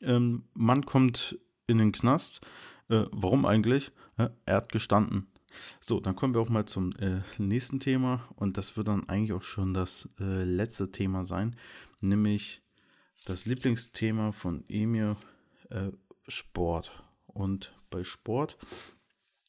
Ähm, 0.00 0.44
Mann 0.52 0.84
kommt 0.84 1.38
in 1.66 1.78
den 1.78 1.92
Knast. 1.92 2.40
Äh, 2.88 3.04
warum 3.10 3.46
eigentlich? 3.46 3.90
er 4.16 4.56
hat 4.56 4.70
gestanden. 4.70 5.26
So, 5.80 5.98
dann 5.98 6.14
kommen 6.14 6.34
wir 6.34 6.40
auch 6.40 6.48
mal 6.48 6.66
zum 6.66 6.92
äh, 7.00 7.20
nächsten 7.38 7.80
Thema 7.80 8.28
und 8.36 8.56
das 8.58 8.76
wird 8.76 8.88
dann 8.88 9.08
eigentlich 9.08 9.32
auch 9.32 9.42
schon 9.42 9.74
das 9.74 10.08
äh, 10.20 10.44
letzte 10.44 10.92
Thema 10.92 11.24
sein, 11.24 11.56
nämlich 12.00 12.62
das 13.24 13.46
Lieblingsthema 13.46 14.32
von 14.32 14.64
Emir, 14.68 15.16
äh, 15.70 15.90
Sport. 16.28 16.92
Und 17.26 17.74
bei 17.90 18.04
Sport 18.04 18.56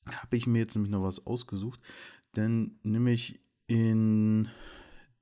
habe 0.06 0.38
ich 0.38 0.48
mir 0.48 0.60
jetzt 0.60 0.76
nämlich 0.76 0.92
noch 0.92 1.04
was 1.04 1.26
ausgesucht, 1.26 1.80
denn 2.36 2.80
nämlich 2.84 3.40
in 3.68 4.50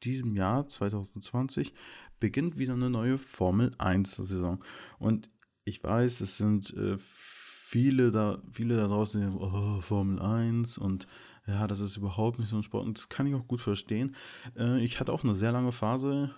diesem 0.04 0.36
Jahr 0.36 0.68
2020 0.68 1.74
beginnt 2.20 2.58
wieder 2.58 2.74
eine 2.74 2.90
neue 2.90 3.18
Formel 3.18 3.74
1 3.78 4.16
Saison. 4.16 4.64
Und 5.00 5.30
ich 5.66 5.84
weiß, 5.84 6.22
es 6.22 6.38
sind 6.38 6.74
äh, 6.74 6.98
viele 6.98 8.12
da, 8.12 8.42
viele 8.52 8.78
da 8.78 8.88
draußen 8.88 9.22
denken, 9.22 9.38
oh, 9.38 9.82
Formel 9.82 10.20
1 10.20 10.78
und 10.78 11.08
ja, 11.48 11.68
das 11.68 11.80
ist 11.82 11.98
überhaupt 11.98 12.40
nicht 12.40 12.50
so 12.50 12.56
ein 12.56 12.64
Sport. 12.64 12.86
Und 12.86 12.98
das 12.98 13.10
kann 13.10 13.28
ich 13.28 13.36
auch 13.36 13.48
gut 13.48 13.62
verstehen. 13.62 14.16
Äh, 14.58 14.84
ich 14.84 15.00
hatte 15.00 15.12
auch 15.12 15.24
eine 15.24 15.36
sehr 15.36 15.52
lange 15.52 15.72
Phase, 15.72 16.34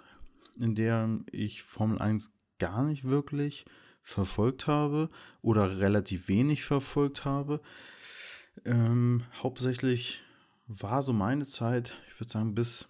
in 0.57 0.75
der 0.75 1.19
ich 1.31 1.63
Formel 1.63 1.99
1 1.99 2.31
gar 2.57 2.83
nicht 2.83 3.03
wirklich 3.03 3.65
verfolgt 4.01 4.67
habe 4.67 5.09
oder 5.41 5.79
relativ 5.79 6.27
wenig 6.27 6.63
verfolgt 6.63 7.25
habe. 7.25 7.61
Ähm, 8.63 9.23
hauptsächlich 9.41 10.21
war 10.67 11.03
so 11.03 11.13
meine 11.13 11.45
Zeit, 11.45 11.97
ich 12.07 12.19
würde 12.19 12.31
sagen, 12.31 12.55
bis 12.55 12.87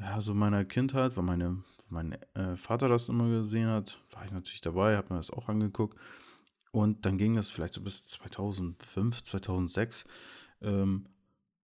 ja, 0.00 0.20
so 0.20 0.34
meiner 0.34 0.64
Kindheit, 0.64 1.16
weil 1.16 1.24
meine, 1.24 1.62
mein 1.88 2.16
äh, 2.34 2.56
Vater 2.56 2.88
das 2.88 3.08
immer 3.08 3.28
gesehen 3.28 3.68
hat, 3.68 4.00
war 4.12 4.24
ich 4.24 4.32
natürlich 4.32 4.60
dabei, 4.60 4.96
habe 4.96 5.14
mir 5.14 5.20
das 5.20 5.30
auch 5.30 5.48
angeguckt. 5.48 5.98
Und 6.72 7.06
dann 7.06 7.16
ging 7.16 7.36
das 7.36 7.48
vielleicht 7.48 7.74
so 7.74 7.80
bis 7.80 8.04
2005, 8.04 9.22
2006. 9.22 10.04
Ähm, 10.60 11.06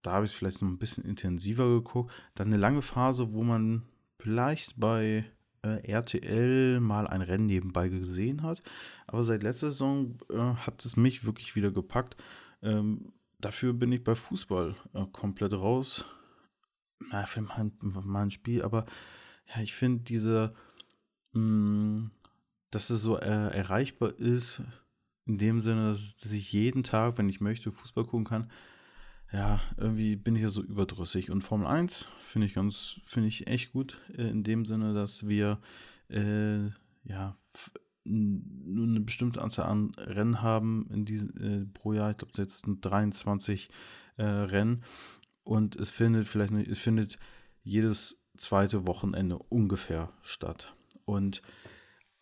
da 0.01 0.13
habe 0.13 0.25
ich 0.25 0.33
es 0.33 0.37
vielleicht 0.37 0.63
noch 0.63 0.69
ein 0.69 0.79
bisschen 0.79 1.05
intensiver 1.05 1.69
geguckt. 1.69 2.13
Dann 2.35 2.49
eine 2.49 2.57
lange 2.57 2.83
Phase, 2.83 3.33
wo 3.33 3.43
man 3.43 3.83
vielleicht 4.19 4.81
bei 4.81 5.25
äh, 5.63 5.87
RTL 5.91 6.81
mal 6.81 7.07
ein 7.07 7.23
Rennen 7.23 7.47
nebenbei 7.47 7.89
gesehen 7.89 8.43
hat. 8.43 8.63
Aber 9.07 9.25
seit 9.25 9.43
letzter 9.43 9.71
Saison 9.71 10.19
äh, 10.31 10.37
hat 10.39 10.85
es 10.85 10.97
mich 10.97 11.25
wirklich 11.25 11.55
wieder 11.57 11.71
gepackt. 11.71 12.17
Ähm, 12.63 13.13
dafür 13.41 13.73
bin 13.73 13.93
ich 13.93 14.03
bei 14.03 14.15
Fußball 14.15 14.75
äh, 14.95 15.05
komplett 15.13 15.53
raus. 15.53 16.07
Na, 17.11 17.27
für 17.27 17.43
mein, 17.43 17.73
mein 17.81 18.31
Spiel, 18.31 18.63
aber 18.63 18.87
ja, 19.55 19.63
ich 19.63 19.75
finde 19.75 20.05
diese, 20.05 20.55
mh, 21.33 21.41
mm, 21.41 22.11
dass 22.71 22.91
es 22.91 23.03
so 23.03 23.19
äh, 23.19 23.55
erreichbar 23.55 24.19
ist 24.19 24.63
in 25.27 25.39
dem 25.39 25.61
Sinne, 25.61 25.89
dass, 25.89 26.17
dass 26.17 26.33
ich 26.33 26.53
jeden 26.53 26.83
Tag, 26.83 27.19
wenn 27.19 27.29
ich 27.29 27.41
möchte, 27.41 27.71
Fußball 27.71 28.05
gucken 28.05 28.25
kann. 28.25 28.51
Ja, 29.33 29.61
irgendwie 29.77 30.17
bin 30.17 30.37
ich 30.37 30.43
ja 30.43 30.49
so 30.49 30.63
überdrüssig. 30.63 31.31
Und 31.31 31.43
Formel 31.43 31.67
1 31.67 32.07
finde 32.19 32.47
ich 32.47 32.55
ganz, 32.55 33.01
finde 33.05 33.29
ich 33.29 33.47
echt 33.47 33.73
gut, 33.73 33.99
äh, 34.17 34.29
in 34.29 34.43
dem 34.43 34.65
Sinne, 34.67 34.95
dass 34.95 35.27
wir 35.27 35.61
äh, 36.09 36.67
ja 37.05 37.37
nur 38.05 38.87
eine 38.87 39.01
bestimmte 39.01 39.41
Anzahl 39.41 39.67
an 39.67 39.93
Rennen 39.97 40.43
haben 40.43 40.89
in 40.91 41.05
diesem, 41.05 41.37
äh, 41.39 41.67
pro 41.73 41.93
Jahr. 41.93 42.11
Ich 42.11 42.17
glaube, 42.17 42.33
jetzt 42.37 42.65
sind 42.65 42.85
23 42.85 43.71
äh, 44.17 44.25
Rennen. 44.25 44.83
Und 45.45 45.77
es 45.77 45.91
findet 45.91 46.29
vielleicht, 46.29 46.53
es 46.53 46.79
findet 46.79 47.19
jedes 47.63 48.23
zweite 48.37 48.87
Wochenende 48.87 49.39
ungefähr 49.39 50.13
statt. 50.23 50.75
Und 51.05 51.43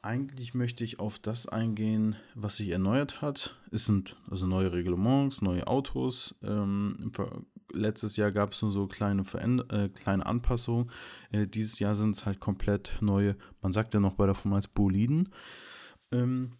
eigentlich 0.02 0.54
möchte 0.54 0.82
ich 0.82 0.98
auf 0.98 1.18
das 1.18 1.46
eingehen, 1.46 2.16
was 2.34 2.56
sich 2.56 2.70
erneuert 2.70 3.20
hat. 3.20 3.60
Es 3.70 3.84
sind 3.84 4.16
also 4.30 4.46
neue 4.46 4.72
Reglements, 4.72 5.42
neue 5.42 5.66
Autos. 5.66 6.34
Ähm, 6.42 7.12
letztes 7.72 8.16
Jahr 8.16 8.32
gab 8.32 8.52
es 8.52 8.62
nur 8.62 8.70
so 8.70 8.86
kleine, 8.86 9.24
Veränder 9.24 9.70
äh, 9.70 9.88
kleine 9.90 10.24
Anpassungen. 10.24 10.90
Äh, 11.30 11.46
dieses 11.46 11.78
Jahr 11.78 11.94
sind 11.94 12.16
es 12.16 12.24
halt 12.24 12.40
komplett 12.40 12.96
neue, 13.00 13.36
man 13.60 13.72
sagt 13.72 13.92
ja 13.92 14.00
noch 14.00 14.14
bei 14.14 14.26
der 14.26 14.34
Formel 14.34 14.56
1 14.56 14.68
Boliden. 14.68 15.28
Ähm, 16.12 16.52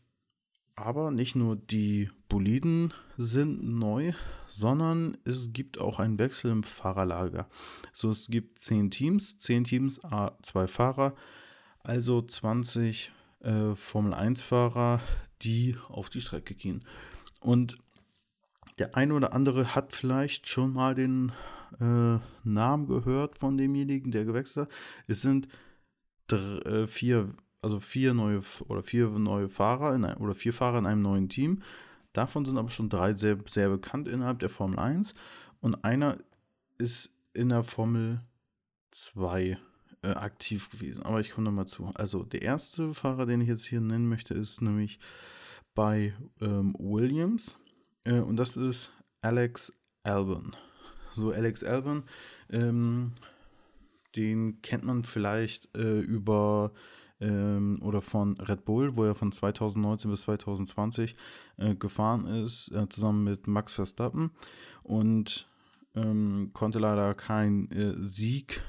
aber 0.80 1.10
nicht 1.10 1.36
nur 1.36 1.56
die 1.56 2.10
Boliden 2.28 2.92
sind 3.16 3.62
neu, 3.62 4.12
sondern 4.48 5.16
es 5.24 5.52
gibt 5.52 5.78
auch 5.78 5.98
einen 5.98 6.18
Wechsel 6.18 6.50
im 6.50 6.62
Fahrerlager. 6.62 7.48
So, 7.92 8.10
es 8.10 8.28
gibt 8.28 8.58
zehn 8.58 8.90
Teams, 8.90 9.38
zehn 9.38 9.64
Teams, 9.64 10.02
A, 10.04 10.36
zwei 10.42 10.66
Fahrer, 10.66 11.14
also 11.82 12.22
20 12.22 13.12
äh, 13.40 13.74
Formel-1-Fahrer, 13.74 15.00
die 15.42 15.76
auf 15.88 16.10
die 16.10 16.20
Strecke 16.20 16.54
gehen. 16.54 16.84
Und 17.40 17.78
der 18.78 18.96
eine 18.96 19.14
oder 19.14 19.34
andere 19.34 19.74
hat 19.74 19.92
vielleicht 19.92 20.48
schon 20.48 20.72
mal 20.72 20.94
den 20.94 21.32
äh, 21.80 22.18
Namen 22.44 22.86
gehört 22.86 23.38
von 23.38 23.56
demjenigen, 23.56 24.10
der 24.10 24.24
gewechselt 24.24 24.68
hat. 24.68 24.74
Es 25.06 25.22
sind 25.22 25.48
drei, 26.26 26.58
äh, 26.60 26.86
vier, 26.86 27.34
also 27.62 27.80
vier 27.80 28.14
neue 28.14 28.42
oder 28.68 28.82
vier 28.82 29.08
neue 29.10 29.48
Fahrer 29.48 29.94
in 29.94 30.04
oder 30.04 30.34
vier 30.34 30.52
Fahrer 30.52 30.78
in 30.78 30.86
einem 30.86 31.02
neuen 31.02 31.28
Team. 31.28 31.62
Davon 32.12 32.44
sind 32.44 32.58
aber 32.58 32.70
schon 32.70 32.88
drei 32.88 33.14
sehr, 33.14 33.38
sehr 33.46 33.68
bekannt 33.68 34.08
innerhalb 34.08 34.40
der 34.40 34.50
Formel 34.50 34.78
1 34.78 35.14
und 35.60 35.84
einer 35.84 36.18
ist 36.78 37.10
in 37.34 37.50
der 37.50 37.62
Formel 37.62 38.20
2 38.90 39.58
äh, 40.02 40.08
aktiv 40.08 40.70
gewesen. 40.70 41.02
Aber 41.02 41.20
ich 41.20 41.30
komme 41.30 41.44
nochmal 41.44 41.66
zu. 41.66 41.86
Also 41.94 42.24
der 42.24 42.42
erste 42.42 42.94
Fahrer, 42.94 43.26
den 43.26 43.40
ich 43.40 43.48
jetzt 43.48 43.66
hier 43.66 43.80
nennen 43.80 44.08
möchte, 44.08 44.34
ist 44.34 44.62
nämlich 44.62 44.98
bei 45.74 46.14
ähm, 46.40 46.74
Williams. 46.78 47.58
Äh, 48.04 48.20
und 48.20 48.36
das 48.36 48.56
ist 48.56 48.90
Alex 49.22 49.72
Albon. 50.02 50.56
So, 51.12 51.32
Alex 51.32 51.64
Albon, 51.64 52.04
ähm, 52.50 53.12
den 54.16 54.62
kennt 54.62 54.84
man 54.84 55.04
vielleicht 55.04 55.76
äh, 55.76 56.00
über 56.00 56.72
ähm, 57.20 57.80
oder 57.82 58.00
von 58.00 58.36
Red 58.38 58.64
Bull, 58.64 58.96
wo 58.96 59.04
er 59.04 59.14
von 59.14 59.32
2019 59.32 60.10
bis 60.10 60.22
2020 60.22 61.14
äh, 61.56 61.74
gefahren 61.74 62.26
ist, 62.26 62.72
äh, 62.72 62.88
zusammen 62.88 63.24
mit 63.24 63.46
Max 63.46 63.72
Verstappen 63.72 64.30
und 64.82 65.48
ähm, 65.94 66.50
konnte 66.52 66.78
leider 66.78 67.14
keinen 67.14 67.70
äh, 67.72 67.94
Sieg 67.96 68.62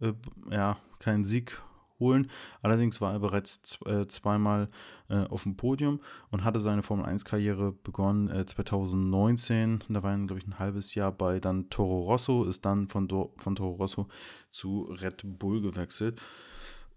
äh, 0.00 0.12
ja, 0.50 0.78
keinen 0.98 1.24
Sieg 1.24 1.60
holen. 1.98 2.30
Allerdings 2.62 3.00
war 3.00 3.12
er 3.12 3.20
bereits 3.20 3.78
äh, 3.84 4.06
zweimal 4.06 4.68
äh, 5.08 5.26
auf 5.26 5.42
dem 5.42 5.56
Podium 5.56 6.00
und 6.30 6.44
hatte 6.44 6.60
seine 6.60 6.82
Formel 6.82 7.04
1-Karriere 7.04 7.72
begonnen 7.72 8.28
äh, 8.28 8.46
2019. 8.46 9.80
Da 9.90 10.02
war 10.02 10.12
er, 10.12 10.18
glaube 10.18 10.38
ich, 10.38 10.46
ein 10.46 10.58
halbes 10.58 10.94
Jahr 10.94 11.12
bei 11.12 11.38
dann 11.40 11.68
Toro 11.68 12.00
Rosso, 12.00 12.44
ist 12.44 12.64
dann 12.64 12.88
von, 12.88 13.06
Do 13.06 13.34
von 13.36 13.54
Toro 13.54 13.74
Rosso 13.74 14.08
zu 14.50 14.84
Red 14.84 15.22
Bull 15.24 15.60
gewechselt 15.60 16.20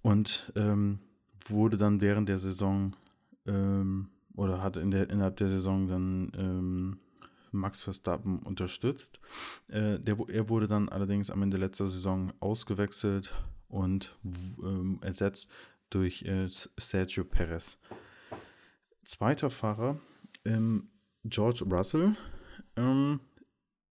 und 0.03 0.53
ähm, 0.55 0.99
wurde 1.47 1.77
dann 1.77 1.99
während 2.01 2.29
der 2.29 2.37
Saison 2.37 2.95
ähm, 3.47 4.09
oder 4.35 4.61
hat 4.61 4.77
in 4.77 4.91
der, 4.91 5.09
innerhalb 5.09 5.37
der 5.37 5.49
Saison 5.49 5.87
dann 5.87 6.31
ähm, 6.37 6.99
Max 7.51 7.81
Verstappen 7.81 8.39
unterstützt. 8.39 9.19
Äh, 9.67 9.99
der, 9.99 10.17
er 10.27 10.49
wurde 10.49 10.67
dann 10.67 10.89
allerdings 10.89 11.29
am 11.29 11.41
Ende 11.41 11.57
letzter 11.57 11.85
Saison 11.85 12.31
ausgewechselt 12.39 13.33
und 13.67 14.17
ähm, 14.61 14.99
ersetzt 15.01 15.49
durch 15.89 16.23
äh, 16.23 16.47
Sergio 16.77 17.23
Perez. 17.23 17.77
Zweiter 19.05 19.49
Fahrer, 19.49 19.99
ähm, 20.45 20.89
George 21.23 21.65
Russell. 21.69 22.15
Ähm, 22.75 23.19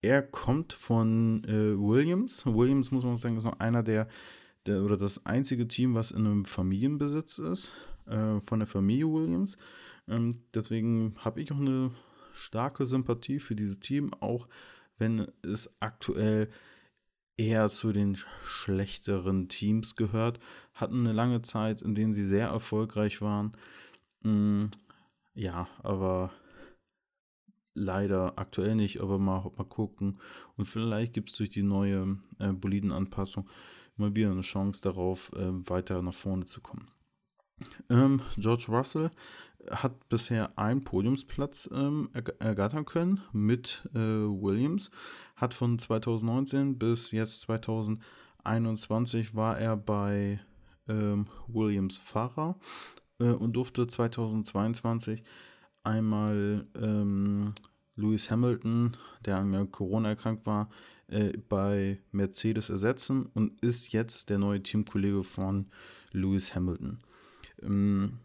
er 0.01 0.23
kommt 0.23 0.73
von 0.73 1.43
äh, 1.45 1.77
Williams. 1.77 2.47
Williams, 2.47 2.93
muss 2.93 3.05
man 3.05 3.17
sagen, 3.17 3.37
ist 3.37 3.45
noch 3.45 3.59
einer 3.59 3.83
der, 3.83 4.07
der, 4.69 4.83
oder 4.83 4.97
das 4.97 5.25
einzige 5.27 5.67
Team, 5.67 5.95
was 5.95 6.11
in 6.11 6.27
einem 6.27 6.45
Familienbesitz 6.45 7.39
ist, 7.39 7.73
äh, 8.07 8.41
von 8.41 8.61
der 8.61 8.69
Familie 8.69 9.07
Williams. 9.07 9.59
Ähm, 10.07 10.43
deswegen 10.55 11.15
habe 11.19 11.41
ich 11.41 11.53
auch 11.53 11.61
eine 11.61 11.91
starke 12.35 12.87
Sympathie 12.87 13.41
für 13.41 13.55
dieses 13.55 13.81
Team, 13.81 14.13
auch 14.21 14.49
wenn 14.99 15.27
es 15.43 15.75
aktuell 15.81 16.49
eher 17.37 17.69
zu 17.69 17.93
den 17.93 18.17
schlechteren 18.43 19.49
Teams 19.49 19.97
gehört, 19.97 20.41
hatten 20.75 21.01
eine 21.01 21.13
lange 21.13 21.43
Zeit, 21.43 21.83
in 21.83 21.95
denen 21.95 22.13
sie 22.13 22.25
sehr 22.25 22.49
erfolgreich 22.49 23.23
waren. 23.23 23.53
Mm, 24.23 24.67
ja, 25.35 25.69
aber 25.83 26.33
leider 27.75 28.39
aktuell 28.39 28.75
nicht, 28.75 29.01
aber 29.01 29.19
mal, 29.19 29.53
mal 29.57 29.65
gucken. 29.65 30.19
Und 30.57 30.67
vielleicht 30.67 31.13
gibt 31.13 31.31
es 31.31 31.37
durch 31.37 31.51
die 31.51 31.63
neue 31.63 32.19
äh, 32.41 32.53
Bolidenanpassung 32.53 33.49
mal 33.99 34.15
wieder 34.15 34.31
eine 34.31 34.43
Chance 34.43 34.83
darauf, 34.83 35.33
äh, 35.35 35.69
weiter 35.69 36.03
nach 36.03 36.15
vorne 36.15 36.45
zu 36.45 36.61
kommen. 36.61 36.89
Ähm, 37.91 38.21
George 38.37 38.67
Russell 38.69 39.11
hat 39.71 40.09
bisher 40.09 40.57
einen 40.59 40.85
Podiumsplatz 40.85 41.69
ähm, 41.73 42.11
ergattern 42.39 42.85
können 42.85 43.21
mit 43.33 43.89
äh, 43.95 43.99
Williams, 43.99 44.91
hat 45.37 45.55
von 45.55 45.79
2019 45.79 46.79
bis 46.79 47.11
jetzt 47.11 47.43
2021 47.43 49.35
war 49.35 49.59
er 49.59 49.77
bei 49.77 50.41
ähm, 50.89 51.27
Williams 51.49 51.99
Fahrer 51.99 52.57
äh, 53.19 53.25
und 53.25 53.55
durfte 53.55 53.87
2022 53.87 55.23
einmal 55.83 56.67
ähm, 56.81 57.55
Lewis 57.97 58.31
Hamilton, 58.31 58.97
der 59.25 59.39
an 59.39 59.71
Corona 59.73 60.11
erkrankt 60.11 60.47
war, 60.47 60.69
äh, 61.09 61.37
bei 61.49 61.99
Mercedes 62.13 62.71
ersetzen 62.71 63.27
und 63.35 63.61
ist 63.61 63.93
jetzt 63.93 64.31
der 64.31 64.39
neue 64.39 64.63
Teamkollege 64.63 65.25
von 65.25 65.67
Lewis 66.13 66.55
Hamilton. 66.55 66.99
Ähm, 67.63 68.19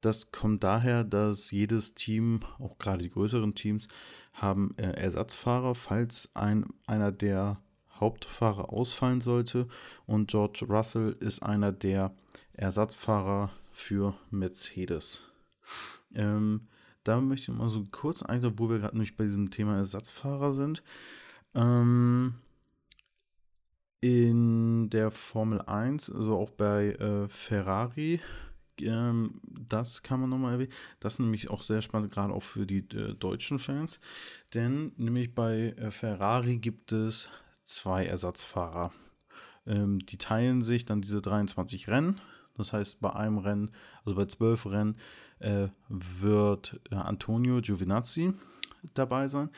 das 0.00 0.32
kommt 0.32 0.64
daher, 0.64 1.04
dass 1.04 1.50
jedes 1.50 1.94
Team, 1.94 2.40
auch 2.58 2.78
gerade 2.78 3.02
die 3.02 3.10
größeren 3.10 3.54
Teams, 3.54 3.86
haben 4.32 4.74
äh, 4.78 4.92
Ersatzfahrer, 4.92 5.74
falls 5.74 6.30
ein, 6.34 6.64
einer 6.86 7.12
der 7.12 7.60
Hauptfahrer 8.00 8.72
ausfallen 8.72 9.20
sollte. 9.20 9.68
Und 10.06 10.30
George 10.30 10.64
Russell 10.68 11.16
ist 11.20 11.42
einer 11.42 11.70
der 11.72 12.14
Ersatzfahrer 12.54 13.50
für 13.70 14.14
Mercedes. 14.30 15.22
Ähm, 16.14 16.68
da 17.04 17.20
möchte 17.20 17.52
ich 17.52 17.58
mal 17.58 17.68
so 17.68 17.86
kurz 17.90 18.22
eigentlich, 18.22 18.54
wo 18.56 18.70
wir 18.70 18.78
gerade 18.78 18.94
nämlich 18.94 19.16
bei 19.16 19.24
diesem 19.24 19.50
Thema 19.50 19.76
Ersatzfahrer 19.76 20.52
sind. 20.52 20.82
Ähm, 21.54 22.34
in 24.00 24.88
der 24.90 25.10
Formel 25.10 25.60
1, 25.60 26.10
also 26.10 26.36
auch 26.36 26.50
bei 26.50 26.92
äh, 26.92 27.28
Ferrari, 27.28 28.20
ähm, 28.80 29.40
das 29.44 30.02
kann 30.02 30.20
man 30.20 30.30
nochmal 30.30 30.52
erwähnen. 30.52 30.72
Das 31.00 31.14
ist 31.14 31.18
nämlich 31.20 31.50
auch 31.50 31.62
sehr 31.62 31.82
spannend, 31.82 32.12
gerade 32.12 32.32
auch 32.32 32.42
für 32.42 32.66
die 32.66 32.78
äh, 32.96 33.14
deutschen 33.14 33.58
Fans. 33.58 34.00
Denn 34.54 34.92
nämlich 34.96 35.34
bei 35.34 35.74
äh, 35.76 35.90
Ferrari 35.90 36.58
gibt 36.58 36.92
es 36.92 37.28
zwei 37.64 38.06
Ersatzfahrer. 38.06 38.92
Ähm, 39.66 39.98
die 40.06 40.18
teilen 40.18 40.62
sich 40.62 40.84
dann 40.84 41.02
diese 41.02 41.20
23 41.20 41.88
Rennen. 41.88 42.20
Das 42.56 42.72
heißt, 42.72 43.00
bei 43.00 43.12
einem 43.14 43.38
Rennen, 43.38 43.70
also 44.04 44.16
bei 44.16 44.26
zwölf 44.26 44.66
Rennen, 44.66 44.96
äh, 45.38 45.68
wird 45.88 46.80
äh, 46.90 46.96
Antonio 46.96 47.60
Giovinazzi 47.60 48.34
dabei 48.94 49.28
sein. 49.28 49.50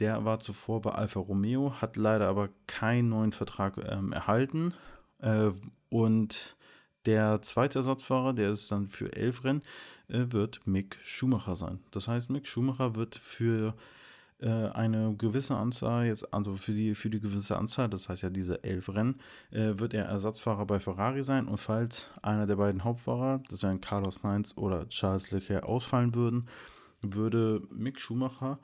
Der 0.00 0.24
war 0.24 0.38
zuvor 0.38 0.80
bei 0.80 0.92
Alfa 0.92 1.20
Romeo, 1.20 1.74
hat 1.80 1.96
leider 1.96 2.26
aber 2.26 2.48
keinen 2.66 3.10
neuen 3.10 3.32
Vertrag 3.32 3.76
ähm, 3.86 4.12
erhalten. 4.12 4.72
Äh, 5.18 5.50
und 5.90 6.56
der 7.04 7.42
zweite 7.42 7.80
Ersatzfahrer, 7.80 8.32
der 8.32 8.50
ist 8.50 8.72
dann 8.72 8.88
für 8.88 9.14
elf 9.14 9.44
Rennen, 9.44 9.60
äh, 10.08 10.24
wird 10.30 10.66
Mick 10.66 10.98
Schumacher 11.02 11.54
sein. 11.54 11.80
Das 11.90 12.08
heißt, 12.08 12.30
Mick 12.30 12.48
Schumacher 12.48 12.94
wird 12.94 13.14
für 13.14 13.74
äh, 14.40 14.48
eine 14.48 15.14
gewisse 15.16 15.56
Anzahl, 15.56 16.06
jetzt 16.06 16.32
also 16.32 16.56
für 16.56 16.72
die, 16.72 16.94
für 16.94 17.10
die 17.10 17.20
gewisse 17.20 17.58
Anzahl, 17.58 17.90
das 17.90 18.08
heißt 18.08 18.22
ja 18.22 18.30
diese 18.30 18.64
elf 18.64 18.88
Rennen, 18.88 19.20
äh, 19.50 19.78
wird 19.78 19.92
er 19.92 20.06
Ersatzfahrer 20.06 20.64
bei 20.64 20.80
Ferrari 20.80 21.22
sein. 21.22 21.46
Und 21.46 21.58
falls 21.58 22.10
einer 22.22 22.46
der 22.46 22.56
beiden 22.56 22.84
Hauptfahrer, 22.84 23.42
das 23.50 23.62
wären 23.62 23.82
Carlos 23.82 24.16
Sainz 24.16 24.54
oder 24.56 24.88
Charles 24.88 25.30
Leclerc, 25.30 25.64
ausfallen 25.64 26.14
würden, 26.14 26.48
würde 27.02 27.62
Mick 27.70 28.00
Schumacher 28.00 28.58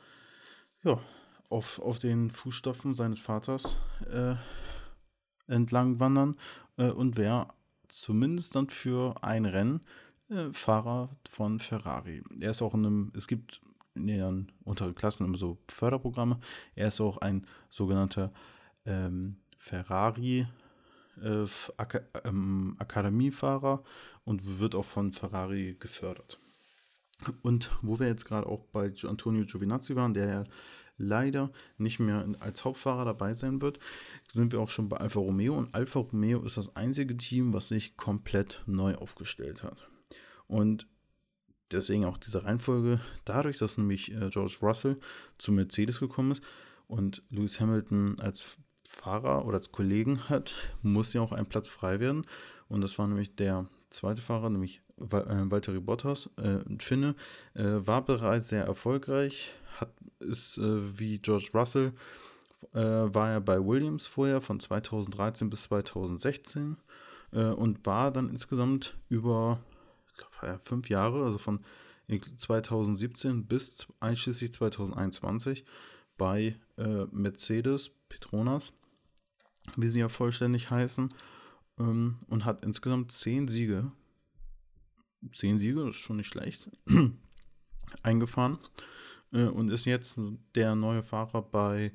ja, 0.83 1.01
auf, 1.49 1.79
auf 1.81 1.99
den 1.99 2.31
Fußstapfen 2.31 2.95
seines 2.95 3.21
Vaters 3.21 3.79
äh, 4.11 4.35
entlang 5.47 6.01
wandern 6.01 6.37
äh, 6.77 6.91
und 6.91 7.17
wäre 7.17 7.49
zumindest 7.89 8.55
dann 8.55 8.69
für 8.69 9.23
ein 9.23 9.45
Rennen 9.45 9.81
äh, 10.29 10.53
Fahrer 10.53 11.11
von 11.31 11.61
Ferrari. 11.61 12.23
Er 12.41 12.51
ist 12.51 12.63
auch 12.63 12.75
in 12.75 12.87
einem, 12.87 13.13
es 13.15 13.27
gibt 13.27 13.61
in 13.95 14.07
den 14.09 14.53
unteren 14.65 14.95
Klassen 14.95 15.27
immer 15.27 15.39
so 15.39 15.59
Förderprogramme. 15.69 16.39
Er 16.75 16.89
ist 16.89 17.01
auch 17.01 17.19
ein 17.19 17.47
sogenannter 17.71 18.33
ähm, 18.85 19.37
Ferrari 19.59 20.47
äh, 21.23 21.47
Ak 21.77 22.03
ähm, 22.25 22.77
Akademiefahrer 22.79 23.83
und 24.25 24.61
wird 24.61 24.75
auch 24.75 24.85
von 24.85 25.13
Ferrari 25.13 25.77
gefördert. 25.79 26.39
Und 27.43 27.71
wo 27.83 27.99
wir 27.99 28.09
jetzt 28.09 28.27
gerade 28.27 28.47
auch 28.47 28.65
bei 28.73 28.93
Antonio 29.09 29.45
Giovinazzi 29.47 29.97
waren, 29.97 30.13
der 30.13 30.29
ja 30.29 30.45
leider 30.99 31.51
nicht 31.79 31.99
mehr 31.99 32.27
als 32.41 32.65
Hauptfahrer 32.65 33.05
dabei 33.05 33.35
sein 33.35 33.61
wird, 33.61 33.79
sind 34.29 34.53
wir 34.53 34.61
auch 34.61 34.69
schon 34.69 34.89
bei 34.89 34.97
Alfa 34.97 35.21
Romeo. 35.21 35.55
Und 35.55 35.75
Alfa 35.75 36.01
Romeo 36.01 36.43
ist 36.43 36.57
das 36.57 36.75
einzige 36.77 37.17
Team, 37.17 37.53
was 37.53 37.69
sich 37.69 37.97
komplett 37.97 38.63
neu 38.67 38.95
aufgestellt 38.95 39.63
hat. 39.63 39.89
Und 40.47 40.87
deswegen 41.71 42.05
auch 42.05 42.19
diese 42.19 42.45
Reihenfolge, 42.45 43.01
dadurch, 43.25 43.59
dass 43.59 43.79
nämlich 43.79 44.13
äh, 44.13 44.29
George 44.31 44.59
Russell 44.63 44.99
zu 45.39 45.53
Mercedes 45.53 46.01
gekommen 46.01 46.33
ist 46.33 46.43
und 46.87 47.23
Lewis 47.31 47.61
Hamilton 47.61 48.17
als 48.21 48.59
Fahrer 48.89 49.45
oder 49.45 49.57
als 49.57 49.73
Kollegen 49.73 50.29
hat, 50.29 50.55
muss 50.83 51.13
ja 51.13 51.21
auch 51.21 51.33
ein 51.33 51.47
Platz 51.47 51.69
frei 51.69 52.01
werden. 52.01 52.25
Und 52.69 52.83
das 52.83 52.99
war 52.99 53.09
nämlich 53.09 53.35
der 53.35 53.67
zweite 53.91 54.23
Fahrer, 54.23 54.51
nämlich 54.51 54.83
äh, 54.99 55.05
Valtteri 55.51 55.81
Bottas, 55.81 56.31
äh, 56.37 56.59
Finne, 56.79 57.15
äh, 57.55 57.65
war 57.65 58.05
bereits 58.05 58.49
sehr 58.49 58.65
erfolgreich, 58.65 59.53
hat, 59.81 59.93
ist 60.21 60.59
äh, 60.59 60.99
wie 60.99 61.19
George 61.19 61.51
Russell, 61.55 61.93
äh, 62.73 62.81
war 62.81 63.31
er 63.31 63.41
bei 63.41 63.65
Williams 63.65 64.07
vorher 64.07 64.41
von 64.41 64.61
2013 64.61 65.51
bis 65.51 65.65
2016 65.65 66.77
äh, 67.33 67.51
und 67.51 67.85
war 67.87 68.11
dann 68.11 68.29
insgesamt 68.29 68.97
über 69.09 69.61
glaub, 70.17 70.67
fünf 70.67 70.89
Jahre, 70.89 71.25
also 71.25 71.39
von 71.39 71.61
2017 72.09 73.47
bis 73.47 73.87
einschließlich 73.99 74.53
2021 74.53 75.65
bei 76.17 76.55
Mercedes 77.11 77.91
Petronas, 78.09 78.73
wie 79.75 79.89
sie 79.89 80.01
ja 80.01 80.09
vollständig 80.09 80.71
heißen 80.71 81.13
ähm, 81.81 82.17
und 82.29 82.45
hat 82.45 82.65
insgesamt 82.65 83.11
zehn 83.11 83.49
Siege. 83.49 83.91
Zehn 85.35 85.59
Siege, 85.59 85.85
das 85.85 85.97
ist 85.97 86.01
schon 86.01 86.19
nicht 86.19 86.29
schlecht. 86.29 86.71
eingefahren 88.03 88.59
äh, 89.33 89.45
und 89.45 89.71
ist 89.71 89.85
jetzt 89.85 90.21
der 90.55 90.75
neue 90.75 91.03
Fahrer 91.03 91.43
bei, 91.43 91.93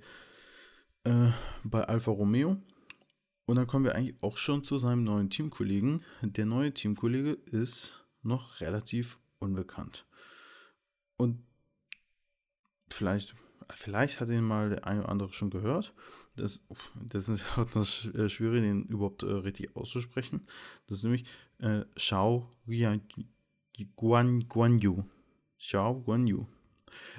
äh, 1.03 1.29
bei 1.63 1.83
Alfa 1.83 2.11
Romeo. 2.11 2.57
Und 3.45 3.55
dann 3.55 3.67
kommen 3.67 3.85
wir 3.85 3.95
eigentlich 3.95 4.15
auch 4.21 4.37
schon 4.37 4.63
zu 4.63 4.77
seinem 4.77 5.03
neuen 5.03 5.29
Teamkollegen. 5.29 6.03
Der 6.21 6.45
neue 6.45 6.73
Teamkollege 6.73 7.31
ist 7.31 8.05
noch 8.23 8.61
relativ 8.61 9.19
unbekannt. 9.39 10.05
Und 11.17 11.43
vielleicht, 12.89 13.35
vielleicht 13.69 14.19
hat 14.19 14.29
ihn 14.29 14.43
mal 14.43 14.69
der 14.69 14.87
eine 14.87 15.01
oder 15.01 15.09
andere 15.09 15.33
schon 15.33 15.49
gehört. 15.49 15.93
Das, 16.35 16.65
das 16.95 17.29
ist 17.29 17.43
auch 17.57 17.65
das 17.65 18.05
äh, 18.13 18.29
Schwierige, 18.29 18.61
den 18.61 18.83
überhaupt 18.85 19.23
äh, 19.23 19.31
richtig 19.31 19.75
auszusprechen. 19.75 20.47
Das 20.87 20.99
ist 20.99 21.03
nämlich 21.03 21.25
äh, 21.59 21.83
Xiao 21.95 22.49
Guan, 23.95 24.47
Guan 24.47 24.79
Yu. 24.79 25.03
Xiao 25.59 26.01
Guan 26.01 26.27
Yu. 26.27 26.45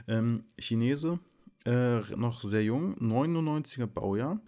Ähm, 0.09 0.45
Chinese, 0.59 1.19
äh, 1.65 2.01
noch 2.17 2.43
sehr 2.43 2.65
jung, 2.65 2.95
99er 2.97 3.87
Baujahr. 3.87 4.41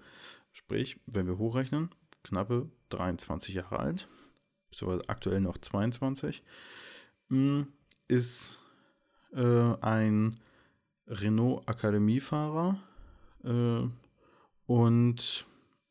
Sprich, 0.53 1.01
wenn 1.07 1.27
wir 1.27 1.39
hochrechnen, 1.39 1.91
knappe 2.23 2.69
23 2.91 3.55
Jahre 3.55 3.79
alt. 3.79 4.09
Beziehungsweise 4.71 5.09
aktuell 5.09 5.41
noch 5.41 5.59
22. 5.59 6.43
Hm, 7.29 7.69
ist 8.09 8.61
äh, 9.35 9.75
ein 9.81 10.37
Renault 11.07 11.69
Akademiefahrer. 11.69 12.79
Äh, 13.45 13.89
und 14.67 15.47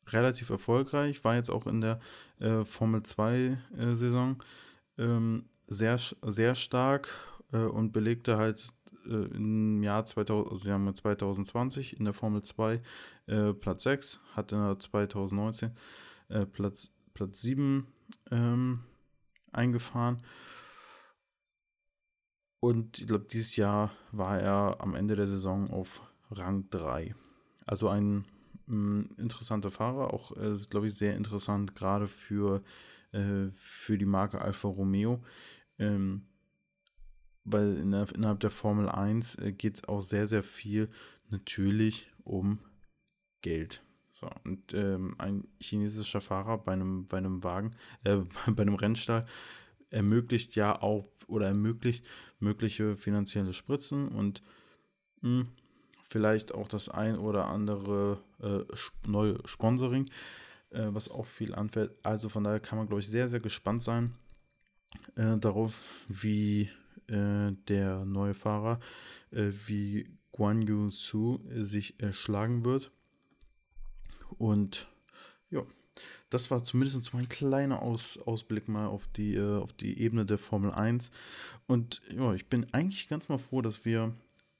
relativ 0.08 0.50
erfolgreich, 0.50 1.24
war 1.24 1.36
jetzt 1.36 1.50
auch 1.50 1.66
in 1.66 1.80
der 1.80 2.00
äh, 2.40 2.64
Formel 2.64 3.02
2 3.02 3.58
äh, 3.76 3.94
Saison 3.94 4.42
ähm, 4.98 5.44
sehr, 5.66 5.98
sehr 5.98 6.54
stark 6.54 7.08
äh, 7.52 7.58
und 7.58 7.92
belegte 7.92 8.36
halt 8.36 8.66
äh, 9.06 9.36
im 9.36 9.82
Jahr 9.82 10.04
2000, 10.04 10.50
also 10.50 10.72
haben 10.72 10.94
2020 10.94 11.98
in 11.98 12.04
der 12.04 12.14
Formel 12.14 12.42
2 12.42 12.80
äh, 13.26 13.52
Platz 13.52 13.84
6, 13.84 14.20
hat 14.32 14.52
in 14.52 14.58
der 14.58 14.78
2019 14.78 15.72
äh, 16.28 16.46
Platz, 16.46 16.90
Platz 17.14 17.42
7 17.42 17.86
ähm, 18.30 18.80
eingefahren. 19.52 20.22
Und 22.60 22.98
ich 22.98 23.06
glaube, 23.06 23.26
dieses 23.30 23.56
Jahr 23.56 23.92
war 24.12 24.40
er 24.40 24.80
am 24.80 24.94
Ende 24.94 25.16
der 25.16 25.28
Saison 25.28 25.70
auf 25.70 26.00
Rang 26.30 26.68
3. 26.70 27.14
Also 27.66 27.88
ein 27.88 28.24
mh, 28.66 29.04
interessanter 29.18 29.70
Fahrer, 29.70 30.12
auch 30.12 30.36
äh, 30.36 30.52
ist, 30.52 30.70
glaube 30.70 30.86
ich, 30.86 30.94
sehr 30.94 31.16
interessant, 31.16 31.74
gerade 31.74 32.08
für, 32.08 32.62
äh, 33.12 33.48
für 33.54 33.98
die 33.98 34.06
Marke 34.06 34.40
Alfa 34.40 34.68
Romeo. 34.68 35.22
Ähm, 35.78 36.26
weil 37.44 37.76
innerhalb 37.76 38.40
der 38.40 38.50
Formel 38.50 38.88
1 38.88 39.36
äh, 39.36 39.52
geht 39.52 39.76
es 39.76 39.84
auch 39.88 40.00
sehr, 40.00 40.26
sehr 40.26 40.42
viel 40.42 40.88
natürlich 41.30 42.10
um 42.24 42.58
Geld. 43.42 43.82
So, 44.10 44.30
und 44.44 44.72
ähm, 44.74 45.16
ein 45.18 45.46
chinesischer 45.60 46.20
Fahrer 46.20 46.58
bei 46.58 46.72
einem, 46.72 47.06
bei 47.06 47.18
einem 47.18 47.42
Wagen, 47.42 47.74
äh, 48.04 48.18
bei 48.46 48.62
einem 48.62 48.74
Rennstall 48.74 49.26
ermöglicht 49.90 50.54
ja 50.54 50.80
auch 50.80 51.04
oder 51.26 51.48
ermöglicht 51.48 52.04
mögliche 52.38 52.96
finanzielle 52.96 53.52
Spritzen 53.52 54.08
und 54.08 54.42
mh, 55.20 55.40
hm, 55.40 55.48
vielleicht 56.10 56.54
auch 56.54 56.68
das 56.68 56.88
ein 56.88 57.18
oder 57.18 57.46
andere 57.46 58.20
äh, 58.40 58.60
neue 59.08 59.38
Sponsoring, 59.46 60.06
äh, 60.70 60.86
was 60.90 61.10
auch 61.10 61.26
viel 61.26 61.54
anfällt. 61.54 61.92
Also 62.02 62.28
von 62.28 62.44
daher 62.44 62.60
kann 62.60 62.78
man, 62.78 62.86
glaube 62.86 63.00
ich, 63.00 63.08
sehr, 63.08 63.28
sehr 63.28 63.40
gespannt 63.40 63.82
sein 63.82 64.14
äh, 65.16 65.36
darauf, 65.38 65.74
wie 66.08 66.70
äh, 67.08 67.52
der 67.68 68.04
neue 68.04 68.34
Fahrer, 68.34 68.80
äh, 69.30 69.50
wie 69.66 70.08
Guan 70.32 70.62
Yu 70.62 70.90
Su 70.90 71.40
sich 71.54 72.00
erschlagen 72.00 72.64
wird. 72.64 72.90
Und 74.38 74.88
ja, 75.50 75.62
das 76.30 76.50
war 76.50 76.64
zumindest 76.64 77.14
mein 77.14 77.28
kleiner 77.28 77.82
Aus, 77.82 78.18
Ausblick 78.18 78.68
mal 78.68 78.86
auf 78.86 79.06
die, 79.06 79.34
äh, 79.34 79.58
auf 79.58 79.72
die 79.72 80.00
Ebene 80.00 80.26
der 80.26 80.38
Formel 80.38 80.72
1. 80.72 81.10
Und 81.66 82.02
ja, 82.10 82.34
ich 82.34 82.48
bin 82.48 82.66
eigentlich 82.72 83.08
ganz 83.08 83.28
mal 83.28 83.38
froh, 83.38 83.62
dass 83.62 83.84
wir, 83.84 84.12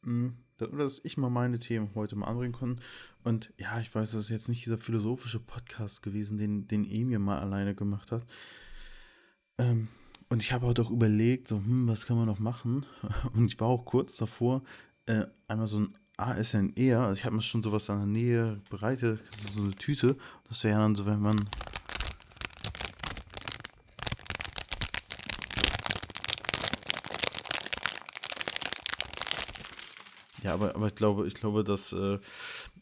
hm, 0.05 0.37
dass 0.57 1.01
ich 1.05 1.17
mal 1.17 1.31
meine 1.31 1.59
Themen 1.59 1.91
heute 1.97 2.15
mal 2.15 2.29
anbringen 2.29 2.53
konnten. 2.53 2.81
Und 3.25 3.53
ja, 3.59 3.81
ich 3.81 3.93
weiß, 3.93 4.13
das 4.13 4.27
ist 4.27 4.31
jetzt 4.31 4.49
nicht 4.49 4.65
dieser 4.65 4.79
philosophische 4.79 5.41
Podcast 5.41 6.03
gewesen, 6.03 6.39
den, 6.39 6.69
den 6.69 6.89
Emir 6.89 7.19
mal 7.19 7.41
alleine 7.41 7.75
gemacht 7.75 8.13
hat. 8.13 8.25
Ähm, 9.59 9.89
und 10.35 10.43
ich 10.43 10.53
habe 10.53 10.67
auch 10.67 10.75
doch 10.75 10.91
überlegt, 10.91 11.47
so, 11.47 11.59
hm, 11.59 11.87
was 11.87 12.07
kann 12.07 12.17
man 12.17 12.27
noch 12.27 12.41
machen? 12.41 12.85
Und 13.35 13.47
ich 13.47 13.61
war 13.61 13.69
auch 13.69 13.85
kurz 13.85 14.17
davor, 14.17 14.65
äh, 15.07 15.27
einmal 15.47 15.69
so 15.69 15.79
ein 15.79 15.97
ASNR, 16.17 17.03
also 17.03 17.13
ich 17.17 17.25
habe 17.25 17.37
mir 17.37 17.41
schon 17.43 17.63
sowas 17.63 17.89
in 17.89 17.99
der 17.99 18.07
Nähe 18.07 18.61
bereitet, 18.69 19.21
so 19.53 19.63
eine 19.63 19.77
Tüte. 19.77 20.17
Das 20.49 20.65
wäre 20.65 20.75
ja 20.75 20.81
dann 20.81 20.97
so, 20.97 21.07
wenn 21.07 21.21
man. 21.21 21.49
Ja, 30.43 30.55
aber, 30.55 30.75
aber 30.75 30.89
ich 30.89 30.97
glaube, 30.97 31.29
ich 31.29 31.35
glaube, 31.35 31.63
das 31.63 31.93
äh, 31.93 32.19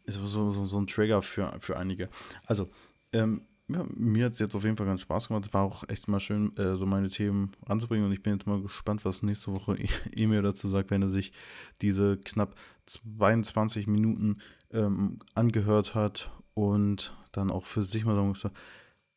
ist 0.05 0.15
so, 0.15 0.27
so, 0.27 0.65
so 0.65 0.79
ein 0.79 0.87
Trigger 0.87 1.21
für, 1.21 1.61
für 1.61 1.77
einige. 1.77 2.09
Also, 2.47 2.71
ähm, 3.13 3.43
ja, 3.75 3.87
mir 3.95 4.27
hat 4.27 4.33
es 4.33 4.39
jetzt 4.39 4.55
auf 4.55 4.65
jeden 4.65 4.77
Fall 4.77 4.87
ganz 4.87 5.01
Spaß 5.01 5.29
gemacht. 5.29 5.47
Es 5.47 5.55
war 5.55 5.63
auch 5.63 5.89
echt 5.89 6.09
mal 6.09 6.21
schön, 6.21 6.57
äh, 6.57 6.75
so 6.75 6.87
meine 6.87 7.09
Themen 7.09 7.53
ranzubringen. 7.67 8.07
Und 8.07 8.13
ich 8.13 8.23
bin 8.23 8.35
jetzt 8.35 8.47
mal 8.47 8.61
gespannt, 8.61 9.05
was 9.05 9.23
nächste 9.23 9.53
Woche 9.53 9.77
Emil 10.17 10.43
dazu 10.43 10.69
sagt, 10.69 10.91
wenn 10.91 11.03
er 11.03 11.09
sich 11.09 11.33
diese 11.81 12.19
knapp 12.19 12.55
22 12.87 13.87
Minuten 13.87 14.39
ähm, 14.71 15.19
angehört 15.35 15.95
hat 15.95 16.31
und 16.55 17.17
dann 17.33 17.51
auch 17.51 17.67
für 17.67 17.83
sich 17.83 18.05
mal 18.05 18.15
sagen 18.15 18.29
muss, 18.29 18.47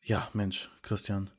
ja, 0.02 0.28
Mensch, 0.32 0.70
Christian, 0.82 1.30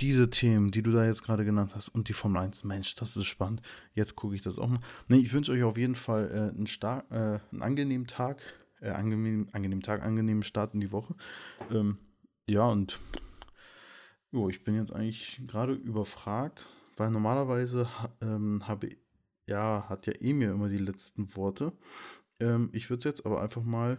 diese 0.00 0.28
Themen, 0.28 0.70
die 0.70 0.82
du 0.82 0.92
da 0.92 1.04
jetzt 1.04 1.22
gerade 1.22 1.44
genannt 1.44 1.72
hast 1.74 1.88
und 1.88 2.08
die 2.08 2.12
Formel 2.12 2.42
1, 2.42 2.64
Mensch, 2.64 2.94
das 2.96 3.16
ist 3.16 3.26
spannend. 3.26 3.62
Jetzt 3.94 4.16
gucke 4.16 4.34
ich 4.34 4.42
das 4.42 4.58
auch 4.58 4.68
mal. 4.68 4.80
Nee, 5.08 5.18
ich 5.18 5.32
wünsche 5.32 5.52
euch 5.52 5.62
auf 5.62 5.78
jeden 5.78 5.94
Fall 5.94 6.30
äh, 6.30 6.56
einen, 6.56 6.66
stark, 6.66 7.10
äh, 7.10 7.38
einen 7.52 7.62
angenehmen 7.62 8.06
Tag, 8.06 8.42
äh, 8.80 8.90
angenehm, 8.90 9.48
angenehmen 9.52 9.82
Tag, 9.82 10.02
angenehmen 10.02 10.42
Start 10.42 10.74
in 10.74 10.80
die 10.80 10.92
Woche. 10.92 11.14
Ähm, 11.70 11.98
ja, 12.46 12.66
und 12.66 13.00
jo, 14.32 14.48
ich 14.48 14.64
bin 14.64 14.74
jetzt 14.74 14.92
eigentlich 14.92 15.40
gerade 15.46 15.72
überfragt, 15.72 16.68
weil 16.96 17.10
normalerweise 17.10 17.88
ähm, 18.20 18.66
habe 18.66 18.96
ja, 19.46 19.88
hat 19.88 20.06
ja 20.06 20.12
Emir 20.20 20.52
immer 20.52 20.68
die 20.68 20.78
letzten 20.78 21.34
Worte. 21.36 21.72
Ähm, 22.40 22.70
ich 22.72 22.88
würde 22.90 22.98
es 22.98 23.04
jetzt 23.04 23.26
aber 23.26 23.42
einfach 23.42 23.62
mal 23.62 23.98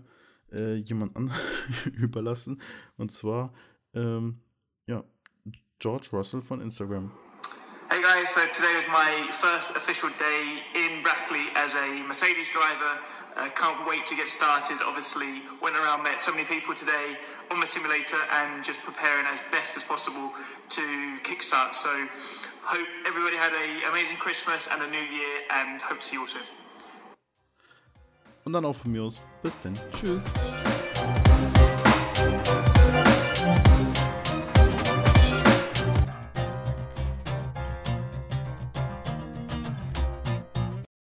äh, 0.51 0.75
jemand 0.75 1.15
anderem 1.15 1.39
überlassen. 1.93 2.61
Und 2.97 3.11
zwar, 3.11 3.53
ähm, 3.93 4.39
ja, 4.87 5.03
George 5.79 6.09
Russell 6.13 6.41
von 6.41 6.61
Instagram. 6.61 7.11
Hey 7.87 8.01
guys, 8.01 8.31
so 8.31 8.41
today 8.47 8.75
was 8.75 8.87
my 8.87 9.27
first 9.29 9.75
official 9.75 10.09
day 10.17 10.63
in 10.73 11.03
Brackley 11.03 11.45
as 11.55 11.75
a 11.75 12.03
Mercedes 12.07 12.49
driver. 12.49 12.99
Uh, 13.37 13.49
can't 13.49 13.87
wait 13.87 14.07
to 14.07 14.15
get 14.15 14.27
started. 14.27 14.77
Obviously, 14.83 15.43
went 15.61 15.75
around, 15.75 16.01
met 16.01 16.19
so 16.19 16.31
many 16.31 16.45
people 16.45 16.73
today 16.73 17.15
on 17.51 17.59
the 17.59 17.67
simulator 17.67 18.17
and 18.41 18.63
just 18.63 18.81
preparing 18.81 19.25
as 19.27 19.39
best 19.51 19.77
as 19.77 19.83
possible 19.83 20.31
to 20.69 20.81
kickstart. 21.23 21.75
So, 21.75 21.89
hope 22.63 22.87
everybody 23.05 23.35
had 23.37 23.53
an 23.53 23.89
amazing 23.91 24.17
Christmas 24.17 24.67
and 24.67 24.81
a 24.81 24.89
new 24.89 25.05
year 25.13 25.45
and 25.51 25.79
hope 25.79 25.99
to 25.99 26.05
see 26.05 26.15
you 26.15 26.21
all 26.21 26.27
soon. 26.27 26.41
Und 28.45 28.53
dann 28.53 28.65
auch 28.65 28.75
von 28.75 28.91
mir 28.91 29.03
aus. 29.03 29.21
Bis 29.43 29.61
denn. 29.61 29.77
Tschüss. 29.93 30.25